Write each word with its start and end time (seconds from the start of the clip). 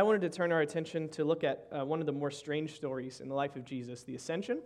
I 0.00 0.02
wanted 0.02 0.22
to 0.22 0.30
turn 0.30 0.50
our 0.50 0.62
attention 0.62 1.10
to 1.10 1.24
look 1.24 1.44
at 1.44 1.68
uh, 1.70 1.84
one 1.84 2.00
of 2.00 2.06
the 2.06 2.12
more 2.12 2.30
strange 2.30 2.74
stories 2.74 3.20
in 3.20 3.28
the 3.28 3.34
life 3.34 3.54
of 3.54 3.66
Jesus, 3.66 4.02
the 4.02 4.14
Ascension. 4.14 4.60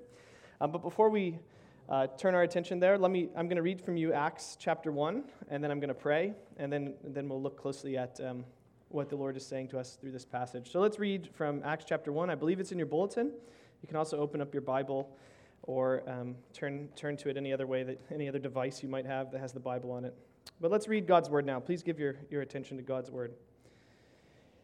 Um, 0.61 0.71
but 0.71 0.81
before 0.81 1.11
we 1.11 1.41
uh, 1.89 2.07
turn 2.17 2.37
our 2.37 2.45
attention 2.45 2.79
there, 2.79 2.97
let 2.97 3.11
me, 3.11 3.31
I'm 3.37 3.49
going 3.49 3.57
to 3.57 3.63
read 3.63 3.81
from 3.81 3.97
you 3.97 4.13
Acts 4.13 4.57
chapter 4.61 4.93
1, 4.93 5.25
and 5.49 5.65
then 5.65 5.73
I'm 5.73 5.81
going 5.81 5.89
to 5.89 5.93
pray, 5.93 6.35
and 6.57 6.73
then, 6.73 6.95
and 7.03 7.13
then 7.13 7.29
we'll 7.29 7.43
look 7.43 7.61
closely 7.61 7.99
at 7.99 8.21
um, 8.21 8.45
what 8.91 9.09
the 9.09 9.17
Lord 9.17 9.37
is 9.37 9.45
saying 9.45 9.67
to 9.71 9.79
us 9.81 9.99
through 10.01 10.13
this 10.13 10.25
passage. 10.25 10.71
So 10.71 10.79
let's 10.79 11.01
read 11.01 11.29
from 11.35 11.63
Acts 11.65 11.85
chapter 11.85 12.13
1. 12.13 12.31
I 12.31 12.37
believe 12.37 12.61
it's 12.61 12.71
in 12.71 12.79
your 12.79 12.87
bulletin. 12.87 13.33
You 13.83 13.89
can 13.89 13.97
also 13.97 14.19
open 14.19 14.41
up 14.41 14.55
your 14.55 14.63
Bible 14.63 15.17
or 15.65 16.09
um, 16.09 16.37
turn, 16.53 16.91
turn 16.95 17.17
to 17.17 17.29
it 17.29 17.37
any 17.37 17.53
other 17.53 17.67
way, 17.67 17.83
that, 17.83 18.01
any 18.13 18.29
other 18.29 18.39
device 18.39 18.85
you 18.85 18.89
might 18.89 19.05
have 19.05 19.33
that 19.33 19.41
has 19.41 19.53
the 19.53 19.59
Bible 19.59 19.91
on 19.91 20.05
it. 20.05 20.15
But 20.61 20.71
let's 20.71 20.87
read 20.87 21.09
God's 21.09 21.29
word 21.29 21.45
now. 21.45 21.59
Please 21.59 21.83
give 21.83 21.99
your, 21.99 22.15
your 22.31 22.43
attention 22.43 22.77
to 22.77 22.85
God's 22.85 23.11
word. 23.11 23.33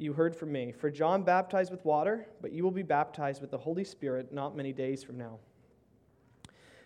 you 0.00 0.12
heard 0.12 0.34
from 0.34 0.50
me. 0.52 0.72
For 0.72 0.90
John 0.90 1.22
baptized 1.22 1.70
with 1.70 1.84
water, 1.84 2.26
but 2.40 2.52
you 2.52 2.64
will 2.64 2.70
be 2.70 2.82
baptized 2.82 3.40
with 3.40 3.50
the 3.50 3.58
Holy 3.58 3.84
Spirit 3.84 4.32
not 4.32 4.56
many 4.56 4.72
days 4.72 5.02
from 5.02 5.18
now. 5.18 5.38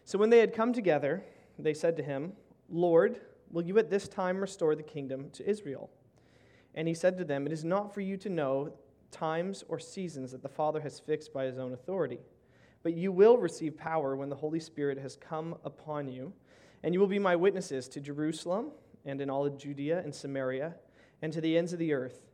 So 0.05 0.19
when 0.19 0.31
they 0.31 0.41
had 0.41 0.53
come 0.53 0.73
together, 0.73 1.25
they 1.59 1.75
said 1.75 1.97
to 1.97 2.03
him, 2.03 2.33
Lord, 2.69 3.21
will 3.51 3.65
you 3.65 3.79
at 3.79 3.91
this 3.91 4.09
time 4.09 4.41
restore 4.41 4.75
the 4.75 4.83
kingdom 4.83 5.31
to 5.31 5.49
Israel? 5.49 5.91
And 6.75 6.89
he 6.89 6.95
said 6.95 7.17
to 7.19 7.25
them, 7.25 7.47
It 7.47 7.53
is 7.53 7.65
not 7.65 7.95
for 7.95 8.01
you 8.01 8.17
to 8.19 8.29
know 8.29 8.73
times 9.11 9.65
or 9.69 9.79
seasons 9.79 10.33
that 10.33 10.43
the 10.43 10.49
Father 10.49 10.81
has 10.81 10.99
fixed 10.99 11.33
by 11.33 11.45
his 11.45 11.59
own 11.59 11.73
authority, 11.73 12.19
but 12.83 12.95
you 12.95 13.13
will 13.13 13.39
receive 13.39 13.77
power 13.77 14.17
when 14.17 14.29
the 14.29 14.37
Holy 14.37 14.61
Spirit 14.61 14.99
has 14.99 15.17
come 15.17 15.55
upon 15.65 16.09
you, 16.09 16.33
and 16.83 16.93
you 16.93 17.01
will 17.01 17.07
be 17.07 17.21
my 17.21 17.37
witnesses 17.37 17.89
to 17.89 18.01
Jerusalem 18.01 18.73
and 19.05 19.21
in 19.21 19.31
all 19.31 19.47
of 19.47 19.57
Judea 19.57 20.01
and 20.01 20.13
Samaria 20.13 20.75
and 21.23 21.33
to 21.33 21.41
the 21.41 21.57
ends 21.57 21.73
of 21.73 21.79
the 21.79 21.93
earth. 21.93 22.34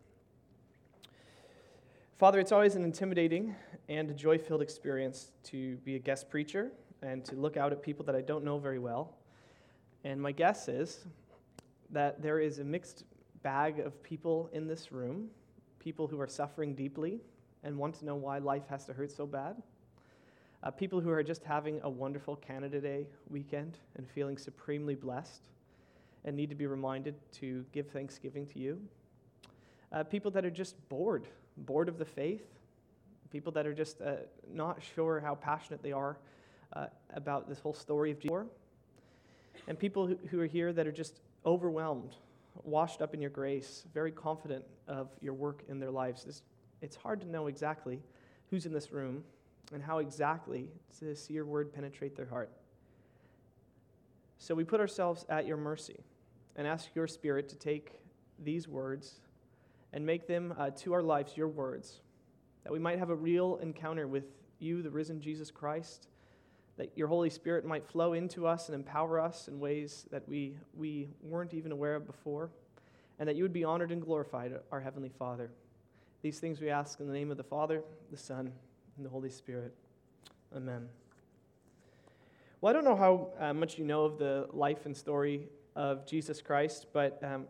Father, 2.21 2.39
it's 2.39 2.51
always 2.51 2.75
an 2.75 2.83
intimidating 2.83 3.55
and 3.89 4.11
a 4.11 4.13
joy 4.13 4.37
filled 4.37 4.61
experience 4.61 5.31
to 5.41 5.77
be 5.77 5.95
a 5.95 5.99
guest 5.99 6.29
preacher 6.29 6.71
and 7.01 7.25
to 7.25 7.33
look 7.33 7.57
out 7.57 7.71
at 7.71 7.81
people 7.81 8.05
that 8.05 8.15
I 8.15 8.21
don't 8.21 8.45
know 8.45 8.59
very 8.59 8.77
well. 8.77 9.17
And 10.03 10.21
my 10.21 10.31
guess 10.31 10.67
is 10.67 10.99
that 11.89 12.21
there 12.21 12.39
is 12.39 12.59
a 12.59 12.63
mixed 12.63 13.05
bag 13.41 13.79
of 13.79 14.03
people 14.03 14.51
in 14.53 14.67
this 14.67 14.91
room, 14.91 15.29
people 15.79 16.05
who 16.05 16.21
are 16.21 16.27
suffering 16.27 16.75
deeply 16.75 17.21
and 17.63 17.75
want 17.75 17.95
to 17.95 18.05
know 18.05 18.13
why 18.17 18.37
life 18.37 18.67
has 18.69 18.85
to 18.85 18.93
hurt 18.93 19.11
so 19.11 19.25
bad, 19.25 19.55
uh, 20.61 20.69
people 20.69 21.01
who 21.01 21.09
are 21.09 21.23
just 21.23 21.43
having 21.43 21.79
a 21.81 21.89
wonderful 21.89 22.35
Canada 22.35 22.79
Day 22.79 23.07
weekend 23.31 23.79
and 23.95 24.07
feeling 24.07 24.37
supremely 24.37 24.93
blessed 24.93 25.49
and 26.23 26.37
need 26.37 26.49
to 26.51 26.55
be 26.55 26.67
reminded 26.67 27.15
to 27.39 27.65
give 27.71 27.87
thanksgiving 27.87 28.45
to 28.45 28.59
you, 28.59 28.79
uh, 29.91 30.03
people 30.03 30.29
that 30.29 30.45
are 30.45 30.51
just 30.51 30.87
bored 30.87 31.25
bored 31.57 31.89
of 31.89 31.97
the 31.97 32.05
faith, 32.05 32.45
people 33.31 33.51
that 33.53 33.65
are 33.65 33.73
just 33.73 34.01
uh, 34.01 34.15
not 34.53 34.81
sure 34.95 35.19
how 35.19 35.35
passionate 35.35 35.81
they 35.81 35.91
are 35.91 36.17
uh, 36.73 36.87
about 37.13 37.47
this 37.47 37.59
whole 37.59 37.73
story 37.73 38.11
of 38.11 38.19
Jesus, 38.19 38.47
and 39.67 39.77
people 39.77 40.15
who, 40.29 40.39
are 40.39 40.45
here 40.45 40.73
that 40.73 40.87
are 40.87 40.91
just 40.91 41.21
overwhelmed, 41.45 42.15
washed 42.63 43.01
up 43.01 43.13
in 43.13 43.21
your 43.21 43.29
grace, 43.29 43.83
very 43.93 44.11
confident 44.11 44.63
of 44.87 45.09
your 45.21 45.33
work 45.33 45.63
in 45.69 45.79
their 45.79 45.91
lives. 45.91 46.23
This, 46.23 46.41
it's 46.81 46.95
hard 46.95 47.21
to 47.21 47.27
know 47.27 47.47
exactly 47.47 47.99
who's 48.49 48.65
in 48.65 48.73
this 48.73 48.91
room 48.91 49.23
and 49.73 49.81
how 49.81 49.99
exactly 49.99 50.69
to 50.99 51.15
see 51.15 51.33
your 51.33 51.45
word 51.45 51.73
penetrate 51.73 52.15
their 52.15 52.25
heart. 52.25 52.49
So 54.37 54.55
we 54.55 54.63
put 54.63 54.79
ourselves 54.79 55.25
at 55.29 55.45
your 55.45 55.57
mercy 55.57 55.99
and 56.55 56.67
ask 56.67 56.89
your 56.95 57.07
spirit 57.07 57.47
to 57.49 57.55
take 57.55 57.99
these 58.43 58.67
words 58.67 59.19
and 59.93 60.05
make 60.05 60.27
them 60.27 60.53
uh, 60.57 60.69
to 60.69 60.93
our 60.93 61.03
lives 61.03 61.35
your 61.35 61.47
words, 61.47 62.01
that 62.63 62.71
we 62.71 62.79
might 62.79 62.99
have 62.99 63.09
a 63.09 63.15
real 63.15 63.57
encounter 63.61 64.07
with 64.07 64.25
you, 64.59 64.81
the 64.81 64.89
risen 64.89 65.19
Jesus 65.19 65.51
Christ, 65.51 66.07
that 66.77 66.91
your 66.95 67.07
Holy 67.07 67.29
Spirit 67.29 67.65
might 67.65 67.85
flow 67.85 68.13
into 68.13 68.47
us 68.47 68.69
and 68.69 68.75
empower 68.75 69.19
us 69.19 69.47
in 69.47 69.59
ways 69.59 70.05
that 70.11 70.27
we, 70.27 70.55
we 70.75 71.09
weren't 71.21 71.53
even 71.53 71.71
aware 71.71 71.95
of 71.95 72.05
before, 72.05 72.49
and 73.19 73.27
that 73.27 73.35
you 73.35 73.43
would 73.43 73.53
be 73.53 73.63
honored 73.63 73.91
and 73.91 74.01
glorified, 74.01 74.53
our 74.71 74.79
Heavenly 74.79 75.11
Father. 75.17 75.51
These 76.21 76.39
things 76.39 76.61
we 76.61 76.69
ask 76.69 76.99
in 76.99 77.07
the 77.07 77.13
name 77.13 77.31
of 77.31 77.37
the 77.37 77.43
Father, 77.43 77.83
the 78.11 78.17
Son, 78.17 78.51
and 78.95 79.05
the 79.05 79.09
Holy 79.09 79.29
Spirit. 79.29 79.73
Amen. 80.55 80.87
Well, 82.61 82.69
I 82.69 82.73
don't 82.73 82.83
know 82.83 82.95
how 82.95 83.29
uh, 83.39 83.53
much 83.53 83.79
you 83.79 83.85
know 83.85 84.05
of 84.05 84.19
the 84.19 84.47
life 84.53 84.85
and 84.85 84.95
story 84.95 85.47
of 85.75 86.05
Jesus 86.05 86.41
Christ, 86.41 86.87
but 86.93 87.19
um, 87.23 87.45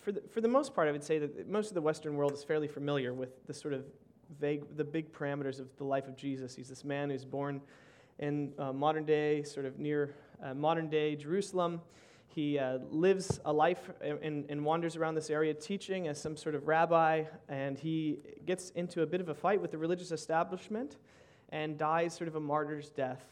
for 0.00 0.12
the, 0.12 0.22
for 0.30 0.40
the 0.40 0.48
most 0.48 0.74
part, 0.74 0.88
I 0.88 0.92
would 0.92 1.04
say 1.04 1.18
that 1.18 1.48
most 1.48 1.68
of 1.68 1.74
the 1.74 1.82
Western 1.82 2.16
world 2.16 2.32
is 2.32 2.42
fairly 2.42 2.68
familiar 2.68 3.12
with 3.12 3.46
the 3.46 3.54
sort 3.54 3.74
of 3.74 3.84
vague, 4.40 4.64
the 4.76 4.84
big 4.84 5.12
parameters 5.12 5.60
of 5.60 5.68
the 5.76 5.84
life 5.84 6.08
of 6.08 6.16
Jesus. 6.16 6.54
He's 6.54 6.68
this 6.68 6.84
man 6.84 7.10
who's 7.10 7.24
born 7.24 7.60
in 8.18 8.52
uh, 8.58 8.72
modern 8.72 9.04
day, 9.04 9.42
sort 9.42 9.66
of 9.66 9.78
near 9.78 10.14
uh, 10.42 10.54
modern 10.54 10.88
day 10.88 11.16
Jerusalem. 11.16 11.80
He 12.28 12.58
uh, 12.58 12.78
lives 12.90 13.40
a 13.44 13.52
life 13.52 13.90
and, 14.00 14.48
and, 14.48 14.64
wanders 14.64 14.94
around 14.94 15.16
this 15.16 15.30
area 15.30 15.52
teaching 15.52 16.06
as 16.06 16.20
some 16.20 16.36
sort 16.36 16.54
of 16.54 16.68
rabbi, 16.68 17.24
and 17.48 17.76
he 17.76 18.18
gets 18.46 18.70
into 18.70 19.02
a 19.02 19.06
bit 19.06 19.20
of 19.20 19.30
a 19.30 19.34
fight 19.34 19.60
with 19.60 19.72
the 19.72 19.78
religious 19.78 20.12
establishment 20.12 20.96
and 21.48 21.76
dies 21.76 22.14
sort 22.14 22.28
of 22.28 22.36
a 22.36 22.40
martyr's 22.40 22.88
death. 22.90 23.24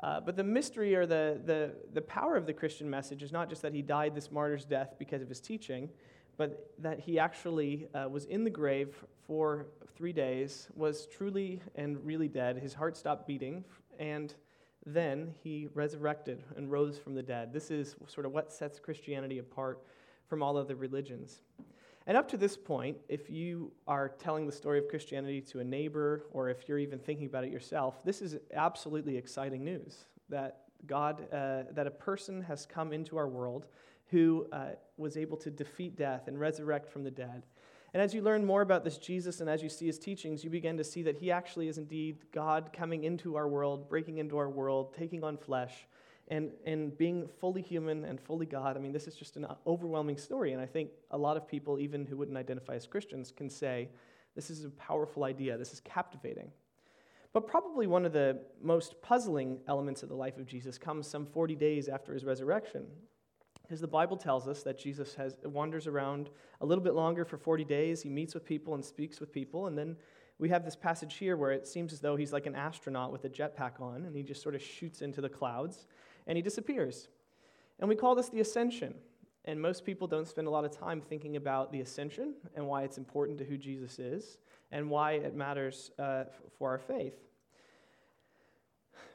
Uh, 0.00 0.20
but 0.20 0.36
the 0.36 0.44
mystery 0.44 0.94
or 0.94 1.06
the, 1.06 1.40
the, 1.44 1.72
the 1.92 2.00
power 2.02 2.36
of 2.36 2.46
the 2.46 2.52
Christian 2.52 2.88
message 2.90 3.22
is 3.22 3.32
not 3.32 3.48
just 3.48 3.62
that 3.62 3.72
he 3.72 3.82
died 3.82 4.14
this 4.14 4.30
martyr's 4.30 4.64
death 4.64 4.94
because 4.98 5.22
of 5.22 5.28
his 5.28 5.40
teaching, 5.40 5.88
but 6.36 6.70
that 6.78 7.00
he 7.00 7.18
actually 7.18 7.88
uh, 7.94 8.08
was 8.08 8.24
in 8.24 8.44
the 8.44 8.50
grave 8.50 8.94
for 9.26 9.66
three 9.96 10.12
days, 10.12 10.68
was 10.74 11.06
truly 11.06 11.60
and 11.76 12.04
really 12.04 12.28
dead. 12.28 12.58
His 12.58 12.74
heart 12.74 12.96
stopped 12.96 13.26
beating, 13.26 13.64
and 13.98 14.34
then 14.84 15.34
he 15.42 15.68
resurrected 15.74 16.42
and 16.56 16.70
rose 16.70 16.98
from 16.98 17.14
the 17.14 17.22
dead. 17.22 17.52
This 17.52 17.70
is 17.70 17.96
sort 18.06 18.26
of 18.26 18.32
what 18.32 18.52
sets 18.52 18.78
Christianity 18.78 19.38
apart 19.38 19.82
from 20.28 20.42
all 20.42 20.56
other 20.56 20.74
religions. 20.74 21.40
And 22.06 22.18
up 22.18 22.28
to 22.28 22.36
this 22.36 22.56
point, 22.56 22.98
if 23.08 23.30
you 23.30 23.72
are 23.86 24.08
telling 24.08 24.46
the 24.46 24.52
story 24.52 24.78
of 24.78 24.88
Christianity 24.88 25.40
to 25.42 25.60
a 25.60 25.64
neighbor 25.64 26.26
or 26.32 26.50
if 26.50 26.68
you're 26.68 26.78
even 26.78 26.98
thinking 26.98 27.26
about 27.26 27.44
it 27.44 27.50
yourself, 27.50 28.04
this 28.04 28.20
is 28.20 28.36
absolutely 28.52 29.16
exciting 29.16 29.64
news 29.64 30.04
that 30.28 30.64
God, 30.86 31.26
uh, 31.32 31.62
that 31.72 31.86
a 31.86 31.90
person 31.90 32.42
has 32.42 32.66
come 32.66 32.92
into 32.92 33.16
our 33.16 33.28
world 33.28 33.66
who 34.10 34.46
uh, 34.52 34.72
was 34.98 35.16
able 35.16 35.38
to 35.38 35.50
defeat 35.50 35.96
death 35.96 36.28
and 36.28 36.38
resurrect 36.38 36.90
from 36.90 37.04
the 37.04 37.10
dead. 37.10 37.42
And 37.94 38.02
as 38.02 38.12
you 38.12 38.22
learn 38.22 38.44
more 38.44 38.60
about 38.60 38.84
this 38.84 38.98
Jesus 38.98 39.40
and 39.40 39.48
as 39.48 39.62
you 39.62 39.68
see 39.68 39.86
his 39.86 39.98
teachings, 39.98 40.44
you 40.44 40.50
begin 40.50 40.76
to 40.76 40.84
see 40.84 41.02
that 41.04 41.16
he 41.16 41.30
actually 41.30 41.68
is 41.68 41.78
indeed 41.78 42.18
God 42.32 42.70
coming 42.72 43.04
into 43.04 43.36
our 43.36 43.48
world, 43.48 43.88
breaking 43.88 44.18
into 44.18 44.36
our 44.36 44.50
world, 44.50 44.94
taking 44.94 45.24
on 45.24 45.38
flesh, 45.38 45.86
and, 46.28 46.50
and 46.64 46.96
being 46.96 47.28
fully 47.40 47.60
human 47.60 48.04
and 48.04 48.20
fully 48.20 48.46
God, 48.46 48.76
I 48.76 48.80
mean, 48.80 48.92
this 48.92 49.06
is 49.06 49.14
just 49.14 49.36
an 49.36 49.46
overwhelming 49.66 50.16
story. 50.16 50.52
And 50.52 50.60
I 50.60 50.66
think 50.66 50.90
a 51.10 51.18
lot 51.18 51.36
of 51.36 51.46
people, 51.46 51.78
even 51.78 52.06
who 52.06 52.16
wouldn't 52.16 52.36
identify 52.36 52.74
as 52.74 52.86
Christians, 52.86 53.30
can 53.30 53.50
say, 53.50 53.88
this 54.34 54.50
is 54.50 54.64
a 54.64 54.70
powerful 54.70 55.24
idea, 55.24 55.56
this 55.58 55.72
is 55.72 55.80
captivating. 55.80 56.50
But 57.32 57.46
probably 57.46 57.86
one 57.86 58.06
of 58.06 58.12
the 58.12 58.40
most 58.62 59.00
puzzling 59.02 59.58
elements 59.68 60.02
of 60.02 60.08
the 60.08 60.14
life 60.14 60.38
of 60.38 60.46
Jesus 60.46 60.78
comes 60.78 61.06
some 61.06 61.26
40 61.26 61.56
days 61.56 61.88
after 61.88 62.14
his 62.14 62.24
resurrection. 62.24 62.86
Because 63.62 63.80
the 63.80 63.88
Bible 63.88 64.16
tells 64.16 64.46
us 64.46 64.62
that 64.62 64.78
Jesus 64.78 65.14
has, 65.14 65.36
wanders 65.44 65.86
around 65.86 66.30
a 66.60 66.66
little 66.66 66.84
bit 66.84 66.94
longer 66.94 67.24
for 67.24 67.36
40 67.36 67.64
days. 67.64 68.02
He 68.02 68.08
meets 68.08 68.34
with 68.34 68.44
people 68.44 68.74
and 68.74 68.84
speaks 68.84 69.20
with 69.20 69.32
people. 69.32 69.66
And 69.66 69.76
then 69.76 69.96
we 70.38 70.48
have 70.48 70.64
this 70.64 70.76
passage 70.76 71.14
here 71.14 71.36
where 71.36 71.50
it 71.50 71.66
seems 71.66 71.92
as 71.92 72.00
though 72.00 72.16
he's 72.16 72.32
like 72.32 72.46
an 72.46 72.54
astronaut 72.54 73.12
with 73.12 73.24
a 73.24 73.28
jetpack 73.28 73.80
on, 73.80 74.04
and 74.04 74.14
he 74.14 74.22
just 74.22 74.42
sort 74.42 74.54
of 74.54 74.62
shoots 74.62 75.00
into 75.00 75.20
the 75.20 75.28
clouds 75.28 75.86
and 76.26 76.36
he 76.36 76.42
disappears. 76.42 77.08
And 77.78 77.88
we 77.88 77.96
call 77.96 78.14
this 78.14 78.28
the 78.28 78.40
ascension. 78.40 78.94
And 79.46 79.60
most 79.60 79.84
people 79.84 80.06
don't 80.06 80.26
spend 80.26 80.46
a 80.46 80.50
lot 80.50 80.64
of 80.64 80.70
time 80.70 81.02
thinking 81.02 81.36
about 81.36 81.70
the 81.70 81.80
ascension 81.80 82.34
and 82.54 82.66
why 82.66 82.82
it's 82.82 82.96
important 82.96 83.36
to 83.38 83.44
who 83.44 83.58
Jesus 83.58 83.98
is 83.98 84.38
and 84.72 84.88
why 84.88 85.12
it 85.12 85.34
matters 85.34 85.90
uh, 85.98 86.24
for 86.58 86.70
our 86.70 86.78
faith. 86.78 87.14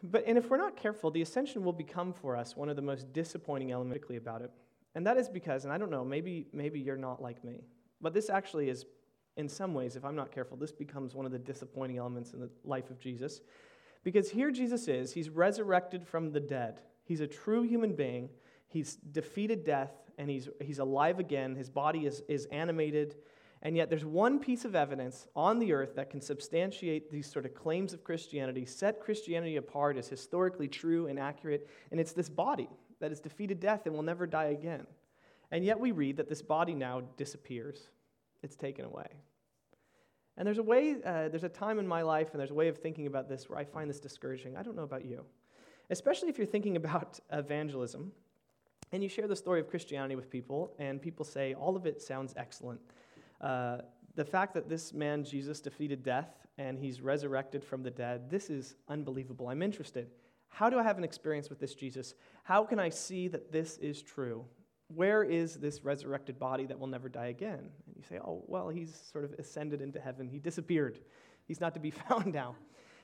But, 0.03 0.23
and 0.27 0.37
if 0.37 0.49
we're 0.49 0.57
not 0.57 0.77
careful, 0.77 1.11
the 1.11 1.21
ascension 1.21 1.63
will 1.63 1.73
become 1.73 2.13
for 2.13 2.35
us 2.35 2.55
one 2.55 2.69
of 2.69 2.75
the 2.75 2.81
most 2.81 3.11
disappointing 3.11 3.71
elements 3.71 4.05
about 4.15 4.41
it. 4.41 4.51
And 4.95 5.05
that 5.05 5.17
is 5.17 5.27
because, 5.29 5.65
and 5.65 5.73
I 5.73 5.77
don't 5.77 5.91
know, 5.91 6.05
maybe, 6.05 6.47
maybe 6.53 6.79
you're 6.79 6.95
not 6.95 7.21
like 7.21 7.43
me, 7.43 7.63
but 8.01 8.13
this 8.13 8.29
actually 8.29 8.69
is, 8.69 8.85
in 9.35 9.49
some 9.49 9.73
ways, 9.73 9.95
if 9.95 10.05
I'm 10.05 10.15
not 10.15 10.31
careful, 10.31 10.57
this 10.57 10.71
becomes 10.71 11.15
one 11.15 11.25
of 11.25 11.31
the 11.31 11.39
disappointing 11.39 11.97
elements 11.97 12.33
in 12.33 12.39
the 12.39 12.49
life 12.63 12.89
of 12.89 12.99
Jesus. 12.99 13.41
Because 14.03 14.29
here 14.29 14.51
Jesus 14.51 14.87
is, 14.87 15.13
he's 15.13 15.29
resurrected 15.29 16.07
from 16.07 16.31
the 16.31 16.39
dead. 16.39 16.81
He's 17.09 17.19
a 17.19 17.27
true 17.27 17.63
human 17.63 17.93
being. 17.93 18.29
He's 18.69 18.95
defeated 18.95 19.65
death 19.65 19.91
and 20.17 20.29
he's, 20.29 20.47
he's 20.61 20.79
alive 20.79 21.19
again. 21.19 21.55
His 21.55 21.69
body 21.69 22.05
is, 22.05 22.23
is 22.29 22.45
animated 22.45 23.15
and 23.61 23.75
yet, 23.75 23.89
there's 23.89 24.05
one 24.05 24.39
piece 24.39 24.63
of 24.63 24.73
evidence 24.73 25.27
on 25.35 25.59
the 25.59 25.73
earth 25.73 25.95
that 25.95 26.09
can 26.09 26.21
substantiate 26.21 27.11
these 27.11 27.29
sort 27.29 27.45
of 27.45 27.53
claims 27.53 27.91
of 27.91 28.05
Christianity, 28.05 28.65
set 28.65 29.01
Christianity 29.01 29.57
apart 29.57 29.97
as 29.97 30.07
historically 30.07 30.69
true 30.69 31.07
and 31.07 31.19
accurate, 31.19 31.69
and 31.91 31.99
it's 31.99 32.13
this 32.13 32.29
body 32.29 32.69
that 33.01 33.11
has 33.11 33.19
defeated 33.19 33.59
death 33.59 33.85
and 33.85 33.93
will 33.93 34.03
never 34.03 34.25
die 34.25 34.45
again. 34.45 34.87
And 35.51 35.65
yet, 35.65 35.79
we 35.79 35.91
read 35.91 36.17
that 36.17 36.29
this 36.29 36.41
body 36.41 36.73
now 36.73 37.01
disappears, 37.17 37.89
it's 38.43 38.55
taken 38.55 38.85
away. 38.85 39.07
And 40.37 40.47
there's 40.47 40.59
a 40.59 40.63
way, 40.63 40.95
uh, 41.05 41.27
there's 41.27 41.43
a 41.43 41.49
time 41.49 41.79
in 41.79 41.87
my 41.87 42.01
life, 42.01 42.29
and 42.31 42.39
there's 42.39 42.51
a 42.51 42.55
way 42.55 42.69
of 42.69 42.77
thinking 42.77 43.07
about 43.07 43.27
this 43.27 43.49
where 43.49 43.59
I 43.59 43.65
find 43.65 43.89
this 43.89 43.99
discouraging. 43.99 44.55
I 44.55 44.63
don't 44.63 44.77
know 44.77 44.83
about 44.83 45.03
you. 45.03 45.25
Especially 45.89 46.29
if 46.29 46.37
you're 46.37 46.47
thinking 46.47 46.75
about 46.75 47.19
evangelism 47.31 48.11
and 48.91 49.03
you 49.03 49.09
share 49.09 49.27
the 49.27 49.35
story 49.35 49.59
of 49.59 49.69
Christianity 49.69 50.15
with 50.15 50.29
people, 50.29 50.73
and 50.79 51.01
people 51.01 51.23
say, 51.23 51.53
all 51.53 51.75
of 51.75 51.85
it 51.85 52.01
sounds 52.01 52.33
excellent. 52.37 52.79
Uh, 53.39 53.79
the 54.15 54.25
fact 54.25 54.53
that 54.55 54.67
this 54.67 54.93
man, 54.93 55.23
Jesus, 55.23 55.61
defeated 55.61 56.03
death 56.03 56.47
and 56.57 56.77
he's 56.77 56.99
resurrected 56.99 57.63
from 57.63 57.83
the 57.83 57.91
dead, 57.91 58.29
this 58.29 58.49
is 58.49 58.75
unbelievable. 58.87 59.47
I'm 59.47 59.61
interested. 59.61 60.09
How 60.49 60.69
do 60.69 60.79
I 60.79 60.83
have 60.83 60.97
an 60.97 61.03
experience 61.03 61.49
with 61.49 61.59
this 61.59 61.75
Jesus? 61.75 62.15
How 62.43 62.65
can 62.65 62.79
I 62.79 62.89
see 62.89 63.27
that 63.27 63.51
this 63.51 63.77
is 63.77 64.01
true? 64.01 64.43
Where 64.87 65.23
is 65.23 65.55
this 65.55 65.83
resurrected 65.83 66.39
body 66.39 66.65
that 66.65 66.79
will 66.79 66.87
never 66.87 67.07
die 67.07 67.27
again? 67.27 67.59
And 67.59 67.95
you 67.95 68.03
say, 68.09 68.17
oh, 68.17 68.43
well, 68.47 68.69
he's 68.69 68.99
sort 69.11 69.23
of 69.23 69.33
ascended 69.37 69.81
into 69.81 69.99
heaven. 69.99 70.27
He 70.27 70.39
disappeared. 70.39 70.99
He's 71.47 71.61
not 71.61 71.75
to 71.75 71.79
be 71.79 71.91
found 72.09 72.33
now. 72.33 72.55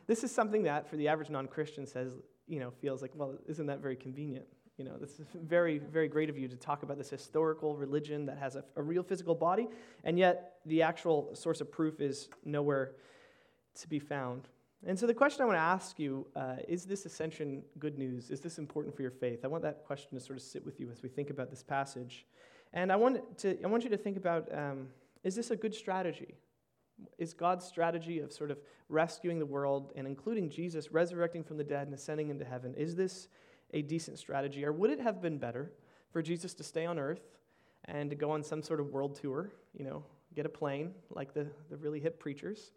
This 0.07 0.23
is 0.23 0.31
something 0.31 0.63
that, 0.63 0.89
for 0.89 0.97
the 0.97 1.07
average 1.07 1.29
non 1.29 1.47
Christian, 1.47 1.85
says, 1.85 2.13
you 2.47 2.59
know, 2.59 2.71
feels 2.81 3.01
like, 3.01 3.11
well, 3.15 3.35
isn't 3.47 3.65
that 3.67 3.79
very 3.79 3.95
convenient? 3.95 4.45
You 4.77 4.85
know, 4.85 4.97
this 4.97 5.19
is 5.19 5.27
very, 5.33 5.77
very 5.77 6.07
great 6.07 6.29
of 6.29 6.37
you 6.37 6.47
to 6.47 6.57
talk 6.57 6.83
about 6.83 6.97
this 6.97 7.09
historical 7.09 7.77
religion 7.77 8.25
that 8.25 8.37
has 8.37 8.55
a, 8.55 8.63
a 8.75 8.81
real 8.81 9.03
physical 9.03 9.33
body, 9.33 9.67
and 10.03 10.19
yet 10.19 10.57
the 10.65 10.81
actual 10.81 11.33
source 11.33 11.61
of 11.61 11.71
proof 11.71 12.01
is 12.01 12.27
nowhere 12.43 12.91
to 13.79 13.87
be 13.87 13.99
found. 13.99 14.49
And 14.85 14.99
so 14.99 15.07
the 15.07 15.13
question 15.13 15.41
I 15.41 15.45
want 15.45 15.57
to 15.57 15.61
ask 15.61 15.97
you 15.97 16.27
uh, 16.35 16.57
is 16.67 16.85
this 16.85 17.05
ascension 17.05 17.63
good 17.79 17.97
news? 17.97 18.29
Is 18.29 18.41
this 18.41 18.59
important 18.59 18.95
for 18.95 19.01
your 19.01 19.11
faith? 19.11 19.39
I 19.43 19.47
want 19.47 19.63
that 19.63 19.83
question 19.85 20.17
to 20.17 20.19
sort 20.19 20.37
of 20.37 20.43
sit 20.43 20.63
with 20.65 20.79
you 20.79 20.91
as 20.91 21.01
we 21.01 21.09
think 21.09 21.29
about 21.29 21.49
this 21.49 21.63
passage. 21.63 22.25
And 22.73 22.91
I 22.91 22.95
want, 22.95 23.37
to, 23.39 23.57
I 23.63 23.67
want 23.67 23.83
you 23.83 23.89
to 23.89 23.97
think 23.97 24.17
about 24.17 24.47
um, 24.53 24.89
is 25.23 25.35
this 25.35 25.49
a 25.49 25.55
good 25.55 25.73
strategy? 25.73 26.35
Is 27.17 27.33
God's 27.33 27.65
strategy 27.65 28.19
of 28.19 28.31
sort 28.31 28.51
of 28.51 28.59
rescuing 28.89 29.39
the 29.39 29.45
world 29.45 29.91
and 29.95 30.07
including 30.07 30.49
Jesus 30.49 30.91
resurrecting 30.91 31.43
from 31.43 31.57
the 31.57 31.63
dead 31.63 31.87
and 31.87 31.93
ascending 31.93 32.29
into 32.29 32.45
heaven, 32.45 32.73
is 32.75 32.95
this 32.95 33.27
a 33.73 33.81
decent 33.81 34.19
strategy? 34.19 34.65
Or 34.65 34.71
would 34.71 34.89
it 34.89 34.99
have 34.99 35.21
been 35.21 35.37
better 35.37 35.71
for 36.11 36.21
Jesus 36.21 36.53
to 36.55 36.63
stay 36.63 36.85
on 36.85 36.97
earth 36.99 37.21
and 37.85 38.09
to 38.09 38.15
go 38.15 38.31
on 38.31 38.43
some 38.43 38.61
sort 38.61 38.79
of 38.79 38.87
world 38.91 39.15
tour, 39.15 39.51
you 39.77 39.85
know, 39.85 40.03
get 40.33 40.45
a 40.45 40.49
plane 40.49 40.91
like 41.09 41.33
the, 41.33 41.47
the 41.69 41.77
really 41.77 41.99
hip 41.99 42.19
preachers, 42.19 42.71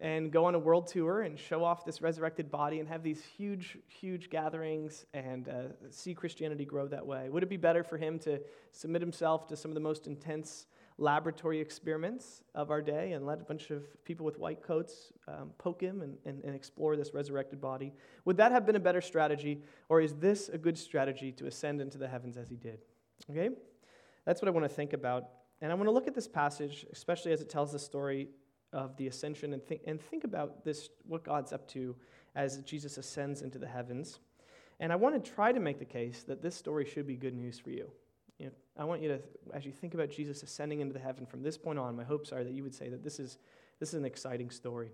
and 0.00 0.32
go 0.32 0.44
on 0.44 0.54
a 0.54 0.58
world 0.58 0.86
tour 0.86 1.22
and 1.22 1.38
show 1.38 1.62
off 1.62 1.84
this 1.84 2.02
resurrected 2.02 2.50
body 2.50 2.80
and 2.80 2.88
have 2.88 3.02
these 3.02 3.22
huge, 3.36 3.78
huge 3.86 4.28
gatherings 4.28 5.06
and 5.14 5.48
uh, 5.48 5.62
see 5.90 6.14
Christianity 6.14 6.64
grow 6.64 6.88
that 6.88 7.06
way? 7.06 7.28
Would 7.28 7.42
it 7.42 7.48
be 7.48 7.56
better 7.56 7.84
for 7.84 7.96
him 7.96 8.18
to 8.20 8.40
submit 8.72 9.02
himself 9.02 9.46
to 9.48 9.56
some 9.56 9.70
of 9.70 9.74
the 9.74 9.80
most 9.80 10.06
intense 10.06 10.66
laboratory 10.96 11.60
experiments 11.60 12.42
of 12.54 12.70
our 12.70 12.80
day 12.80 13.12
and 13.12 13.26
let 13.26 13.40
a 13.40 13.44
bunch 13.44 13.70
of 13.70 13.82
people 14.04 14.24
with 14.24 14.38
white 14.38 14.62
coats 14.62 15.12
um, 15.26 15.50
poke 15.58 15.80
him 15.80 16.02
and, 16.02 16.16
and, 16.24 16.44
and, 16.44 16.54
explore 16.54 16.96
this 16.96 17.12
resurrected 17.12 17.60
body? 17.60 17.92
Would 18.24 18.36
that 18.36 18.52
have 18.52 18.64
been 18.64 18.76
a 18.76 18.80
better 18.80 19.00
strategy, 19.00 19.62
or 19.88 20.00
is 20.00 20.14
this 20.14 20.48
a 20.48 20.58
good 20.58 20.78
strategy 20.78 21.32
to 21.32 21.46
ascend 21.46 21.80
into 21.80 21.98
the 21.98 22.06
heavens 22.06 22.36
as 22.36 22.48
he 22.48 22.56
did? 22.56 22.78
Okay? 23.30 23.50
That's 24.24 24.40
what 24.40 24.48
I 24.48 24.52
want 24.52 24.64
to 24.64 24.74
think 24.74 24.92
about. 24.92 25.30
And 25.60 25.72
I 25.72 25.74
want 25.74 25.86
to 25.86 25.92
look 25.92 26.06
at 26.06 26.14
this 26.14 26.28
passage, 26.28 26.86
especially 26.92 27.32
as 27.32 27.40
it 27.40 27.48
tells 27.48 27.72
the 27.72 27.78
story 27.78 28.28
of 28.72 28.96
the 28.96 29.06
ascension, 29.06 29.52
and 29.52 29.64
think, 29.64 29.82
and 29.86 30.00
think 30.00 30.24
about 30.24 30.64
this, 30.64 30.88
what 31.06 31.24
God's 31.24 31.52
up 31.52 31.66
to 31.68 31.96
as 32.34 32.58
Jesus 32.58 32.98
ascends 32.98 33.42
into 33.42 33.58
the 33.58 33.66
heavens. 33.66 34.20
And 34.80 34.92
I 34.92 34.96
want 34.96 35.22
to 35.22 35.30
try 35.30 35.52
to 35.52 35.60
make 35.60 35.78
the 35.78 35.84
case 35.84 36.24
that 36.24 36.42
this 36.42 36.54
story 36.54 36.84
should 36.84 37.06
be 37.06 37.16
good 37.16 37.34
news 37.34 37.58
for 37.58 37.70
you. 37.70 37.90
You 38.44 38.50
know, 38.50 38.56
I 38.76 38.84
want 38.84 39.00
you 39.00 39.08
to, 39.08 39.18
as 39.54 39.64
you 39.64 39.72
think 39.72 39.94
about 39.94 40.10
Jesus 40.10 40.42
ascending 40.42 40.80
into 40.80 40.92
the 40.92 40.98
heaven 40.98 41.24
from 41.24 41.42
this 41.42 41.56
point 41.56 41.78
on, 41.78 41.96
my 41.96 42.04
hopes 42.04 42.30
are 42.30 42.44
that 42.44 42.52
you 42.52 42.62
would 42.62 42.74
say 42.74 42.90
that 42.90 43.02
this 43.02 43.18
is, 43.18 43.38
this 43.80 43.88
is 43.88 43.94
an 43.94 44.04
exciting 44.04 44.50
story. 44.50 44.90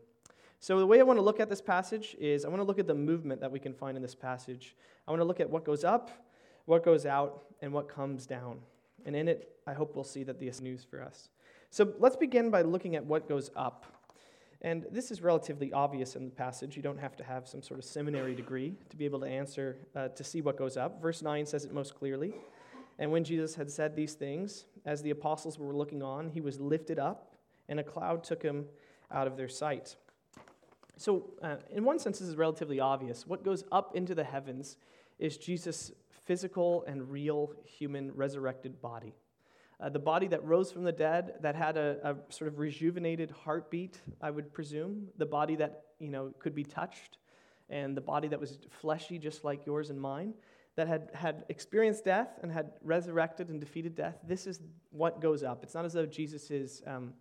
So, 0.61 0.79
the 0.79 0.87
way 0.87 1.01
I 1.01 1.03
want 1.03 1.19
to 1.19 1.23
look 1.23 1.41
at 1.41 1.49
this 1.49 1.61
passage 1.61 2.15
is 2.21 2.45
I 2.45 2.49
want 2.49 2.61
to 2.61 2.65
look 2.65 2.79
at 2.79 2.87
the 2.87 2.95
movement 2.95 3.41
that 3.41 3.51
we 3.51 3.59
can 3.59 3.75
find 3.75 3.97
in 3.97 4.03
this 4.05 4.15
passage. 4.15 4.77
I 5.09 5.11
want 5.11 5.21
to 5.21 5.25
look 5.25 5.41
at 5.41 5.51
what 5.51 5.65
goes 5.65 5.83
up, 5.83 6.13
what 6.67 6.85
goes 6.85 7.07
out, 7.07 7.43
and 7.61 7.73
what 7.73 7.89
comes 7.89 8.25
down. 8.25 8.61
And 9.05 9.17
in 9.17 9.27
it, 9.27 9.57
I 9.67 9.73
hope 9.73 9.97
we'll 9.97 10.05
see 10.05 10.23
that 10.23 10.39
this 10.39 10.61
news 10.61 10.85
for 10.89 11.03
us. 11.03 11.29
So, 11.71 11.93
let's 11.99 12.17
begin 12.17 12.51
by 12.51 12.63
looking 12.63 12.95
at 12.95 13.05
what 13.05 13.29
goes 13.29 13.51
up. 13.57 13.85
And 14.63 14.87
this 14.93 15.11
is 15.11 15.23
relatively 15.23 15.73
obvious 15.73 16.15
in 16.15 16.27
the 16.27 16.31
passage. 16.31 16.77
You 16.77 16.85
don't 16.85 17.01
have 17.01 17.17
to 17.17 17.25
have 17.25 17.49
some 17.49 17.63
sort 17.63 17.81
of 17.81 17.85
seminary 17.85 18.37
degree 18.37 18.77
to 18.91 18.97
be 18.97 19.07
able 19.07 19.19
to 19.21 19.27
answer, 19.27 19.79
uh, 19.97 20.09
to 20.09 20.23
see 20.23 20.41
what 20.41 20.57
goes 20.57 20.77
up. 20.77 21.03
Verse 21.03 21.21
9 21.21 21.47
says 21.47 21.65
it 21.65 21.73
most 21.73 21.97
clearly. 21.97 22.35
And 23.01 23.11
when 23.11 23.25
Jesus 23.25 23.55
had 23.55 23.71
said 23.71 23.97
these 23.97 24.13
things, 24.13 24.67
as 24.85 25.01
the 25.01 25.11
apostles 25.11 25.59
were 25.59 25.75
looking 25.75 26.03
on, 26.03 26.29
he 26.29 26.43
was 26.43 26.61
lifted 26.61 26.99
up, 26.99 27.35
and 27.71 27.81
a 27.81 27.83
cloud 27.83 28.23
took 28.23 28.43
him 28.43 28.67
out 29.11 29.27
of 29.27 29.39
their 29.39 29.49
sight. 29.49 29.97
So, 30.99 31.31
uh, 31.43 31.57
in 31.71 31.83
one 31.83 31.99
sense, 31.99 32.19
this 32.19 32.29
is 32.29 32.37
relatively 32.37 32.79
obvious. 32.79 33.27
What 33.27 33.43
goes 33.43 33.65
up 33.73 33.97
into 33.97 34.15
the 34.15 34.23
heavens 34.23 34.77
is 35.19 35.39
Jesus' 35.39 35.93
physical 36.27 36.85
and 36.87 37.11
real 37.11 37.55
human 37.65 38.13
resurrected 38.15 38.83
body. 38.83 39.15
Uh, 39.81 39.89
the 39.89 39.99
body 39.99 40.27
that 40.29 40.45
rose 40.45 40.71
from 40.71 40.85
the 40.85 40.93
dead, 40.93 41.37
that 41.41 41.57
had 41.57 41.79
a, 41.79 41.97
a, 42.05 42.33
sort 42.33 42.49
of 42.49 42.59
rejuvenated 42.59 43.31
heartbeat, 43.31 43.99
I 44.21 44.31
would 44.31 44.53
presume. 44.53 45.09
The 45.17 45.25
body 45.25 45.57
that, 45.57 45.85
you 45.99 46.11
know, 46.11 46.35
could 46.39 46.55
be 46.55 46.65
touched, 46.65 47.17
and 47.71 47.97
the 47.97 48.03
body 48.03 48.29
that 48.29 48.39
was 48.39 48.59
fleshy, 48.69 49.19
just 49.19 49.43
like 49.43 49.65
yours 49.65 49.89
and 49.89 49.99
mine 49.99 50.35
that 50.81 50.89
had, 50.89 51.11
had 51.13 51.45
experienced 51.51 52.07
death 52.07 52.39
and 52.43 52.51
had 52.51 52.71
resurrected 52.83 53.51
and 53.51 53.61
defeated 53.61 53.95
death, 53.95 54.17
this 54.27 54.47
is 54.47 54.63
what 54.93 55.21
goes 55.21 55.43
up. 55.43 55.63
It's 55.63 55.75
not 55.75 55.85
as 55.85 55.93
though 55.93 56.07
Jesus 56.07 56.51
is, 56.51 56.83
um, 56.87 57.13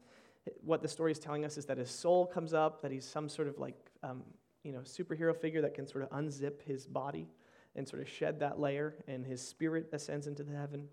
what 0.64 0.82
the 0.82 0.88
story 0.88 1.12
is 1.12 1.20
telling 1.20 1.44
us 1.44 1.58
is 1.58 1.66
that 1.66 1.78
his 1.78 1.92
soul 1.92 2.26
comes 2.26 2.54
up, 2.54 2.82
that 2.82 2.90
he's 2.90 3.04
some 3.04 3.28
sort 3.28 3.50
of 3.50 3.60
like, 3.60 3.76
um, 4.02 4.24
you 4.64 4.72
know, 4.72 4.80
superhero 4.80 5.36
figure 5.36 5.62
that 5.62 5.74
can 5.74 5.86
sort 5.86 6.06
of 6.06 6.10
unzip 6.12 6.62
his 6.62 6.88
body 6.88 7.28
and 7.76 7.86
sort 7.86 8.02
of 8.02 8.08
shed 8.08 8.40
that 8.40 8.62
layer, 8.62 8.96
and 9.10 9.26
his 9.26 9.46
spirit 9.46 9.90
ascends 9.92 10.26
into 10.26 10.44
the 10.44 10.56
heaven. 10.56 10.88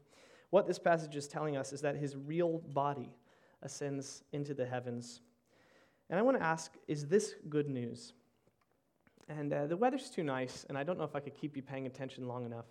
What 0.50 0.66
this 0.66 0.80
passage 0.80 1.14
is 1.14 1.28
telling 1.28 1.56
us 1.56 1.72
is 1.72 1.82
that 1.82 1.94
his 1.94 2.16
real 2.16 2.58
body 2.58 3.10
ascends 3.62 4.24
into 4.32 4.54
the 4.54 4.66
heavens. 4.66 5.20
And 6.10 6.18
I 6.18 6.22
want 6.22 6.36
to 6.36 6.42
ask 6.42 6.72
is 6.88 7.06
this 7.06 7.36
good 7.48 7.68
news? 7.68 8.12
And 9.28 9.52
uh, 9.52 9.66
the 9.66 9.76
weather's 9.76 10.08
too 10.08 10.22
nice, 10.22 10.64
and 10.68 10.78
I 10.78 10.84
don't 10.84 10.98
know 10.98 11.04
if 11.04 11.16
I 11.16 11.20
could 11.20 11.34
keep 11.34 11.56
you 11.56 11.62
paying 11.62 11.86
attention 11.86 12.28
long 12.28 12.46
enough. 12.46 12.66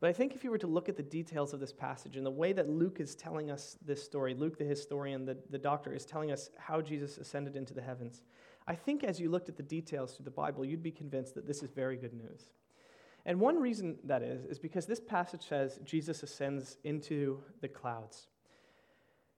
But 0.00 0.10
I 0.10 0.12
think 0.12 0.34
if 0.34 0.44
you 0.44 0.50
were 0.50 0.58
to 0.58 0.68
look 0.68 0.88
at 0.88 0.96
the 0.96 1.02
details 1.02 1.52
of 1.52 1.58
this 1.58 1.72
passage 1.72 2.16
and 2.16 2.24
the 2.24 2.30
way 2.30 2.52
that 2.52 2.68
Luke 2.68 3.00
is 3.00 3.16
telling 3.16 3.50
us 3.50 3.76
this 3.84 4.02
story, 4.02 4.32
Luke 4.32 4.56
the 4.56 4.64
historian, 4.64 5.24
the, 5.24 5.36
the 5.50 5.58
doctor, 5.58 5.92
is 5.92 6.04
telling 6.04 6.30
us 6.30 6.50
how 6.56 6.80
Jesus 6.80 7.18
ascended 7.18 7.56
into 7.56 7.74
the 7.74 7.82
heavens, 7.82 8.22
I 8.68 8.74
think 8.76 9.02
as 9.02 9.18
you 9.18 9.28
looked 9.28 9.48
at 9.48 9.56
the 9.56 9.62
details 9.62 10.14
through 10.14 10.26
the 10.26 10.30
Bible, 10.30 10.64
you'd 10.64 10.82
be 10.82 10.92
convinced 10.92 11.34
that 11.34 11.46
this 11.46 11.62
is 11.62 11.70
very 11.70 11.96
good 11.96 12.12
news. 12.12 12.52
And 13.26 13.40
one 13.40 13.58
reason 13.58 13.96
that 14.04 14.22
is, 14.22 14.44
is 14.44 14.58
because 14.58 14.86
this 14.86 15.00
passage 15.00 15.46
says 15.48 15.80
Jesus 15.84 16.22
ascends 16.22 16.76
into 16.84 17.42
the 17.60 17.68
clouds. 17.68 18.28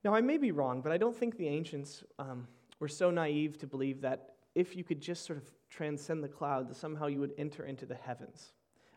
Now, 0.04 0.14
I 0.14 0.20
may 0.20 0.36
be 0.36 0.52
wrong, 0.52 0.82
but 0.82 0.92
I 0.92 0.98
don't 0.98 1.16
think 1.16 1.36
the 1.36 1.48
ancients 1.48 2.04
um, 2.18 2.46
were 2.80 2.88
so 2.88 3.10
naive 3.10 3.58
to 3.58 3.66
believe 3.66 4.00
that 4.02 4.34
if 4.54 4.76
you 4.76 4.84
could 4.84 5.00
just 5.00 5.24
sort 5.24 5.38
of 5.38 5.50
transcend 5.70 6.22
the 6.22 6.28
cloud, 6.28 6.68
that 6.68 6.76
somehow 6.76 7.06
you 7.06 7.20
would 7.20 7.32
enter 7.38 7.64
into 7.64 7.86
the 7.86 7.94
heavens. 7.94 8.52